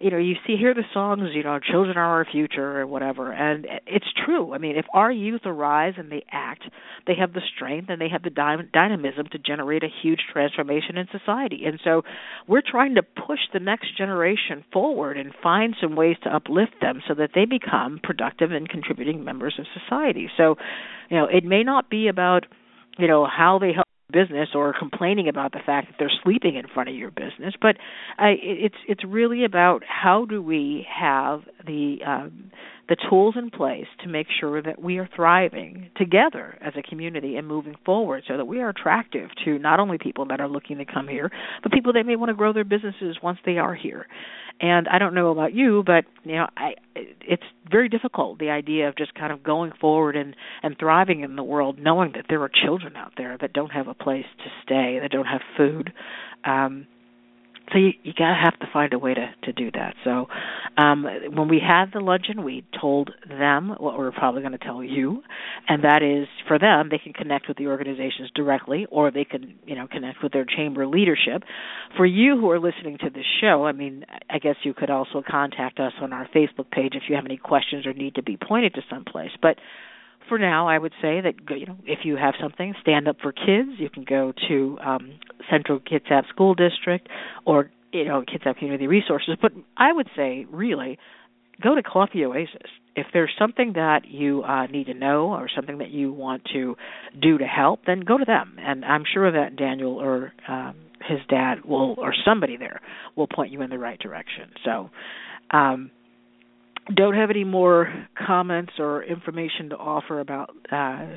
you 0.00 0.10
know 0.10 0.16
you 0.16 0.34
see 0.46 0.56
hear 0.56 0.72
the 0.74 0.82
songs 0.94 1.28
you 1.34 1.42
know 1.42 1.58
children 1.60 1.96
are 1.96 2.18
our 2.18 2.24
future 2.24 2.80
or 2.80 2.86
whatever 2.86 3.32
and 3.32 3.66
it's 3.86 4.06
true. 4.24 4.54
I 4.54 4.58
mean 4.58 4.76
if 4.76 4.86
our 4.94 5.12
youth 5.12 5.42
arise 5.44 5.94
and 5.98 6.10
they 6.10 6.24
act 6.32 6.64
they 7.06 7.14
have 7.16 7.34
the 7.34 7.42
strength 7.54 7.90
and 7.90 8.00
they 8.00 8.08
have 8.08 8.22
the 8.22 8.30
dy- 8.30 8.68
dynamism 8.72 9.26
to 9.32 9.38
generate 9.38 9.84
a 9.84 9.88
huge 10.02 10.20
transformation 10.32 10.96
in 10.96 11.06
society. 11.12 11.64
And 11.66 11.78
so 11.84 12.02
we're 12.48 12.62
trying 12.66 12.94
to 12.94 13.02
push 13.02 13.40
the 13.52 13.60
next 13.60 13.96
generation 13.96 14.64
forward 14.72 15.18
and 15.18 15.32
find 15.42 15.76
some 15.80 15.96
ways 15.96 16.16
to 16.24 16.34
uplift 16.34 16.80
them 16.80 17.02
so 17.06 17.14
that 17.14 17.30
they 17.34 17.44
become 17.44 18.00
productive 18.02 18.52
and 18.52 18.68
contributing 18.68 19.22
members 19.22 19.58
of 19.58 19.66
society. 19.78 20.30
So 20.36 20.56
you 21.10 21.18
know 21.18 21.26
it 21.26 21.44
may 21.44 21.62
not 21.62 21.90
be 21.90 22.08
about 22.08 22.46
you 22.98 23.06
know 23.06 23.26
how 23.26 23.58
they 23.58 23.72
help 23.74 23.86
business 24.10 24.50
or 24.54 24.74
complaining 24.78 25.28
about 25.28 25.52
the 25.52 25.60
fact 25.64 25.88
that 25.88 25.96
they're 25.98 26.12
sleeping 26.22 26.56
in 26.56 26.66
front 26.66 26.88
of 26.88 26.94
your 26.94 27.10
business 27.10 27.54
but 27.60 27.76
I, 28.18 28.34
it's 28.40 28.76
it's 28.88 29.04
really 29.04 29.44
about 29.44 29.82
how 29.86 30.24
do 30.24 30.42
we 30.42 30.86
have 30.88 31.42
the 31.66 31.98
um, 32.06 32.50
the 32.90 32.96
tools 33.08 33.36
in 33.38 33.48
place 33.50 33.86
to 34.02 34.08
make 34.08 34.26
sure 34.40 34.60
that 34.60 34.82
we 34.82 34.98
are 34.98 35.08
thriving 35.16 35.88
together 35.96 36.58
as 36.60 36.74
a 36.76 36.82
community 36.82 37.36
and 37.36 37.46
moving 37.46 37.76
forward 37.86 38.24
so 38.28 38.36
that 38.36 38.44
we 38.44 38.60
are 38.60 38.68
attractive 38.68 39.30
to 39.44 39.58
not 39.58 39.80
only 39.80 39.96
people 39.96 40.26
that 40.26 40.40
are 40.40 40.48
looking 40.48 40.76
to 40.76 40.84
come 40.84 41.08
here 41.08 41.30
but 41.62 41.72
people 41.72 41.94
that 41.94 42.04
may 42.04 42.16
want 42.16 42.28
to 42.28 42.34
grow 42.34 42.52
their 42.52 42.64
businesses 42.64 43.16
once 43.22 43.38
they 43.46 43.56
are 43.56 43.74
here 43.74 44.06
and 44.60 44.88
I 44.88 44.98
don't 44.98 45.14
know 45.14 45.30
about 45.30 45.54
you, 45.54 45.82
but 45.84 46.04
you 46.24 46.36
know, 46.36 46.46
I 46.56 46.74
it's 46.94 47.42
very 47.70 47.88
difficult 47.88 48.38
the 48.38 48.50
idea 48.50 48.88
of 48.88 48.96
just 48.96 49.14
kind 49.14 49.32
of 49.32 49.42
going 49.42 49.72
forward 49.80 50.16
and 50.16 50.36
and 50.62 50.76
thriving 50.78 51.20
in 51.20 51.36
the 51.36 51.42
world 51.42 51.78
knowing 51.78 52.12
that 52.14 52.26
there 52.28 52.42
are 52.42 52.50
children 52.50 52.94
out 52.96 53.12
there 53.16 53.38
that 53.40 53.52
don't 53.52 53.70
have 53.70 53.88
a 53.88 53.94
place 53.94 54.26
to 54.38 54.50
stay, 54.62 54.98
that 55.00 55.10
don't 55.10 55.26
have 55.26 55.40
food. 55.56 55.92
Um 56.44 56.86
so 57.72 57.78
you 57.78 57.90
you 58.02 58.12
gotta 58.16 58.38
have 58.42 58.58
to 58.60 58.66
find 58.72 58.92
a 58.92 58.98
way 58.98 59.14
to 59.14 59.30
to 59.44 59.52
do 59.52 59.70
that. 59.72 59.94
So 60.04 60.26
um 60.76 61.04
when 61.32 61.48
we 61.48 61.60
had 61.60 61.86
the 61.92 62.00
luncheon, 62.00 62.44
we 62.44 62.64
told 62.80 63.10
them 63.28 63.74
what 63.78 63.98
we're 63.98 64.12
probably 64.12 64.42
going 64.42 64.52
to 64.52 64.58
tell 64.58 64.82
you, 64.82 65.22
and 65.68 65.84
that 65.84 66.02
is 66.02 66.28
for 66.46 66.58
them 66.58 66.88
they 66.90 66.98
can 66.98 67.12
connect 67.12 67.48
with 67.48 67.56
the 67.56 67.66
organizations 67.66 68.30
directly, 68.34 68.86
or 68.90 69.10
they 69.10 69.24
can 69.24 69.54
you 69.66 69.74
know 69.74 69.86
connect 69.86 70.22
with 70.22 70.32
their 70.32 70.44
chamber 70.44 70.86
leadership. 70.86 71.42
For 71.96 72.06
you 72.06 72.38
who 72.38 72.50
are 72.50 72.60
listening 72.60 72.98
to 72.98 73.10
this 73.10 73.24
show, 73.40 73.64
I 73.66 73.72
mean, 73.72 74.04
I 74.28 74.38
guess 74.38 74.56
you 74.62 74.74
could 74.74 74.90
also 74.90 75.22
contact 75.28 75.80
us 75.80 75.92
on 76.00 76.12
our 76.12 76.28
Facebook 76.34 76.70
page 76.70 76.94
if 76.94 77.04
you 77.08 77.16
have 77.16 77.24
any 77.24 77.36
questions 77.36 77.86
or 77.86 77.92
need 77.92 78.16
to 78.16 78.22
be 78.22 78.36
pointed 78.36 78.74
to 78.74 78.82
someplace, 78.90 79.30
but 79.40 79.56
for 80.30 80.38
now, 80.38 80.68
I 80.68 80.78
would 80.78 80.92
say 81.02 81.20
that 81.20 81.34
you 81.50 81.66
know 81.66 81.76
if 81.84 82.00
you 82.04 82.16
have 82.16 82.34
something, 82.40 82.74
stand 82.80 83.06
up 83.06 83.16
for 83.20 83.32
kids. 83.32 83.72
You 83.78 83.90
can 83.90 84.04
go 84.04 84.32
to 84.48 84.78
um, 84.82 85.18
Central 85.50 85.78
Kitsap 85.80 86.28
School 86.28 86.54
District 86.54 87.06
or 87.44 87.70
you 87.92 88.06
know 88.06 88.22
Kitsap 88.22 88.56
Community 88.56 88.86
Resources. 88.86 89.36
But 89.42 89.52
I 89.76 89.92
would 89.92 90.08
say 90.16 90.46
really 90.50 90.98
go 91.62 91.74
to 91.74 91.82
Coffee 91.82 92.24
Oasis. 92.24 92.70
If 92.96 93.08
there's 93.12 93.32
something 93.38 93.74
that 93.74 94.06
you 94.08 94.42
uh, 94.42 94.66
need 94.66 94.86
to 94.86 94.94
know 94.94 95.28
or 95.28 95.48
something 95.54 95.78
that 95.78 95.90
you 95.90 96.12
want 96.12 96.44
to 96.52 96.76
do 97.20 97.38
to 97.38 97.44
help, 97.44 97.80
then 97.86 98.00
go 98.00 98.16
to 98.16 98.24
them. 98.24 98.56
And 98.58 98.84
I'm 98.84 99.04
sure 99.12 99.30
that 99.30 99.56
Daniel 99.56 100.00
or 100.00 100.32
um, 100.48 100.74
his 101.06 101.18
dad 101.28 101.64
will 101.64 101.96
or 101.98 102.14
somebody 102.24 102.56
there 102.56 102.80
will 103.16 103.26
point 103.26 103.52
you 103.52 103.62
in 103.62 103.70
the 103.70 103.78
right 103.78 103.98
direction. 103.98 104.50
So. 104.64 104.90
Um, 105.52 105.90
don't 106.94 107.14
have 107.14 107.30
any 107.30 107.44
more 107.44 108.06
comments 108.26 108.72
or 108.78 109.02
information 109.02 109.70
to 109.70 109.76
offer 109.76 110.20
about 110.20 110.50
uh, 110.72 111.16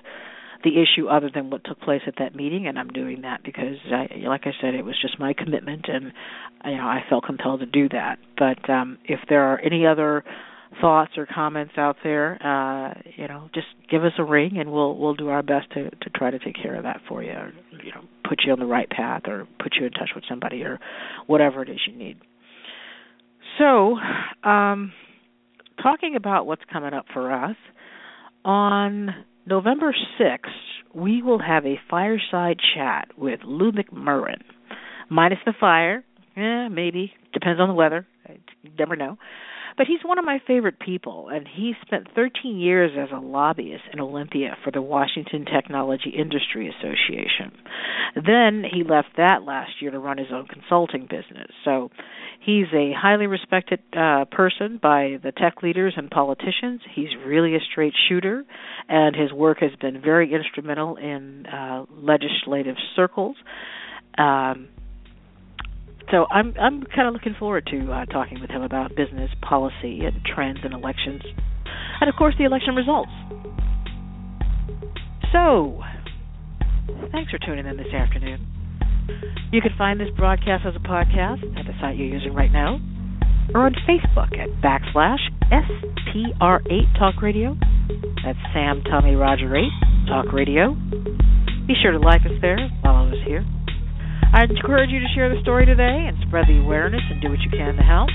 the 0.64 0.82
issue 0.82 1.08
other 1.08 1.30
than 1.34 1.50
what 1.50 1.64
took 1.66 1.80
place 1.82 2.02
at 2.08 2.16
that 2.20 2.36
meeting, 2.36 2.68
and 2.68 2.80
I'm 2.80 2.90
doing 2.90 3.22
that 3.22 3.44
because, 3.44 3.78
I, 3.92 4.28
like 4.28 4.42
I 4.46 4.52
said, 4.62 4.76
it 4.76 4.84
was 4.84 4.96
just 5.02 5.20
my 5.20 5.34
commitment, 5.34 5.86
and 5.88 6.14
you 6.66 6.78
know 6.78 6.84
I 6.84 7.02
felt 7.10 7.26
compelled 7.26 7.60
to 7.62 7.66
do 7.66 7.90
that. 7.90 8.18
But 8.38 8.70
um, 8.70 8.98
if 9.06 9.20
there 9.30 9.44
are 9.44 9.60
any 9.60 9.86
other 9.86 10.24
thoughts 10.82 11.12
or 11.18 11.28
comments 11.28 11.74
out 11.78 11.98
there, 12.04 12.36
uh, 12.42 12.94
you 13.16 13.28
know, 13.28 13.50
just 13.54 13.68
give 13.92 14.04
us 14.04 14.14
a 14.18 14.24
ring, 14.24 14.58
and 14.58 14.72
we'll 14.72 14.98
we'll 14.98 15.16
do 15.16 15.30
our 15.30 15.44
best 15.44 15.72
to 15.74 15.90
to 15.90 16.10
try 16.16 16.32
to 16.32 16.40
take 16.40 16.56
care 16.62 16.76
of 16.76 16.84
that 16.84 17.02
for 17.08 17.22
you, 17.24 17.32
or, 17.32 17.52
you 17.84 17.92
know, 17.92 18.02
put 18.28 18.42
you 18.46 18.54
on 18.54 18.60
the 18.60 18.66
right 18.66 18.90
path, 18.90 19.24
or 19.28 19.48
put 19.62 19.76
you 19.80 19.86
in 19.86 19.92
touch 19.92 20.12
with 20.16 20.24
somebody, 20.30 20.64
or 20.64 20.80
whatever 21.28 21.62
it 21.62 21.70
is 21.70 21.80
you 21.88 21.96
need. 21.98 22.18
So. 23.58 23.98
um 24.48 24.94
talking 25.84 26.16
about 26.16 26.48
what's 26.48 26.64
coming 26.72 26.94
up 26.94 27.06
for 27.14 27.32
us, 27.32 27.58
on 28.46 29.10
November 29.46 29.94
6th, 30.20 30.40
we 30.96 31.22
will 31.22 31.40
have 31.40 31.66
a 31.66 31.80
fireside 31.90 32.58
chat 32.76 33.10
with 33.18 33.42
Lew 33.46 33.72
McMurran. 33.72 34.42
minus 35.10 35.40
the 35.46 35.54
fire. 35.60 36.04
Maybe 36.36 37.14
depends 37.34 37.60
on 37.60 37.68
the 37.68 37.74
weather. 37.74 38.08
You 38.64 38.72
never 38.80 38.96
know. 38.96 39.18
But 39.78 39.88
he's 39.88 40.00
one 40.04 40.20
of 40.20 40.26
my 40.26 40.40
favorite 40.46 40.80
people, 40.80 41.30
and 41.30 41.48
he 41.48 41.74
spent 41.86 42.08
13 42.16 42.60
years 42.60 42.92
as 42.98 43.10
a 43.12 43.20
lobbyist 43.20 43.84
in 43.92 44.00
Olympia 44.00 44.56
for 44.64 44.72
the 44.72 44.82
Washington 44.82 45.46
Technology 45.46 46.12
Industry 46.12 46.70
Association. 46.70 47.52
Then 48.16 48.64
he 48.72 48.84
left 48.84 49.10
that 49.18 49.44
last 49.44 49.72
year 49.82 49.92
to 49.92 50.00
run 50.00 50.18
his 50.18 50.28
own 50.32 50.48
consulting 50.48 51.04
business. 51.04 51.50
So 51.66 51.90
he's 52.40 52.68
a 52.74 52.94
highly 52.96 53.28
respected 53.28 53.80
uh, 53.98 54.26
person 54.32 54.80
by 54.82 55.18
the 55.24 55.32
tech 55.32 55.64
leaders 55.64 55.94
and 55.98 56.10
politicians. 56.10 56.82
He's 56.94 57.10
really 57.26 57.56
a 57.56 57.60
straight 57.72 57.94
shooter, 58.08 58.44
and 58.88 59.16
his 59.16 59.32
work 59.34 59.60
has 59.62 59.72
been 59.82 60.02
very 60.02 60.34
instrumental 60.34 60.98
in 60.98 61.46
uh, 61.48 61.86
legislative 61.90 62.76
circles. 62.96 63.36
Um, 64.18 64.68
so 66.14 66.28
I'm 66.30 66.54
I'm 66.62 66.84
kind 66.94 67.08
of 67.08 67.14
looking 67.16 67.36
forward 67.40 67.66
to 67.72 67.92
uh, 67.92 68.06
talking 68.06 68.40
with 68.40 68.52
him 68.52 68.62
about 68.62 68.96
business 68.96 69.32
policy 69.42 70.06
and 70.06 70.22
trends 70.24 70.60
and 70.64 70.72
elections, 70.72 71.24
and 72.00 72.08
of 72.08 72.16
course 72.16 72.36
the 72.38 72.46
election 72.46 72.76
results. 72.76 73.10
So, 75.34 75.82
thanks 77.12 77.32
for 77.32 77.40
tuning 77.44 77.66
in 77.66 77.78
this 77.78 77.92
afternoon. 77.92 78.46
You 79.52 79.62
can 79.62 79.72
find 79.76 80.00
this 80.00 80.10
broadcast 80.16 80.66
as 80.68 80.76
a 80.76 80.88
podcast 80.88 81.42
at 81.58 81.66
the 81.66 81.74
site 81.82 81.98
you're 81.98 82.08
using 82.08 82.36
right 82.36 82.52
now, 82.52 82.80
or 83.56 83.66
on 83.66 83.74
Facebook 83.90 84.38
at 84.38 84.50
backslash 84.62 85.18
STR8 85.50 87.00
Talk 87.00 87.24
Radio. 87.24 87.58
That's 88.24 88.38
Sam 88.54 88.84
Tommy 88.84 89.16
Roger 89.16 89.56
8 89.58 89.64
Talk 90.08 90.32
Radio. 90.32 90.76
Be 91.66 91.74
sure 91.82 91.92
to 91.92 92.00
like 92.00 92.22
us 92.22 92.38
there, 92.40 92.70
follow 92.84 93.10
us 93.10 93.18
here. 93.26 93.44
I 94.34 94.46
encourage 94.50 94.90
you 94.90 95.00
to 95.00 95.06
share 95.14 95.30
the 95.30 95.40
story 95.44 95.68
today 95.68 96.10
and 96.10 96.18
spread 96.28 96.48
the 96.48 96.58
awareness 96.58 97.02
and 97.08 97.22
do 97.22 97.30
what 97.30 97.40
you 97.42 97.52
can 97.52 97.76
to 97.76 97.84
help. 97.84 98.10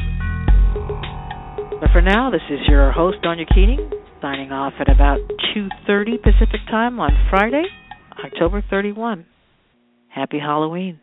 But 1.80 1.90
for 1.92 2.02
now, 2.02 2.28
this 2.28 2.42
is 2.50 2.58
your 2.66 2.90
host, 2.90 3.18
Donya 3.22 3.46
Keating, 3.54 3.88
signing 4.20 4.50
off 4.50 4.72
at 4.80 4.90
about 4.90 5.20
2.30 5.54 6.20
Pacific 6.20 6.60
Time 6.68 6.98
on 6.98 7.12
Friday, 7.30 7.62
October 8.24 8.64
31. 8.68 9.26
Happy 10.08 10.40
Halloween. 10.40 10.98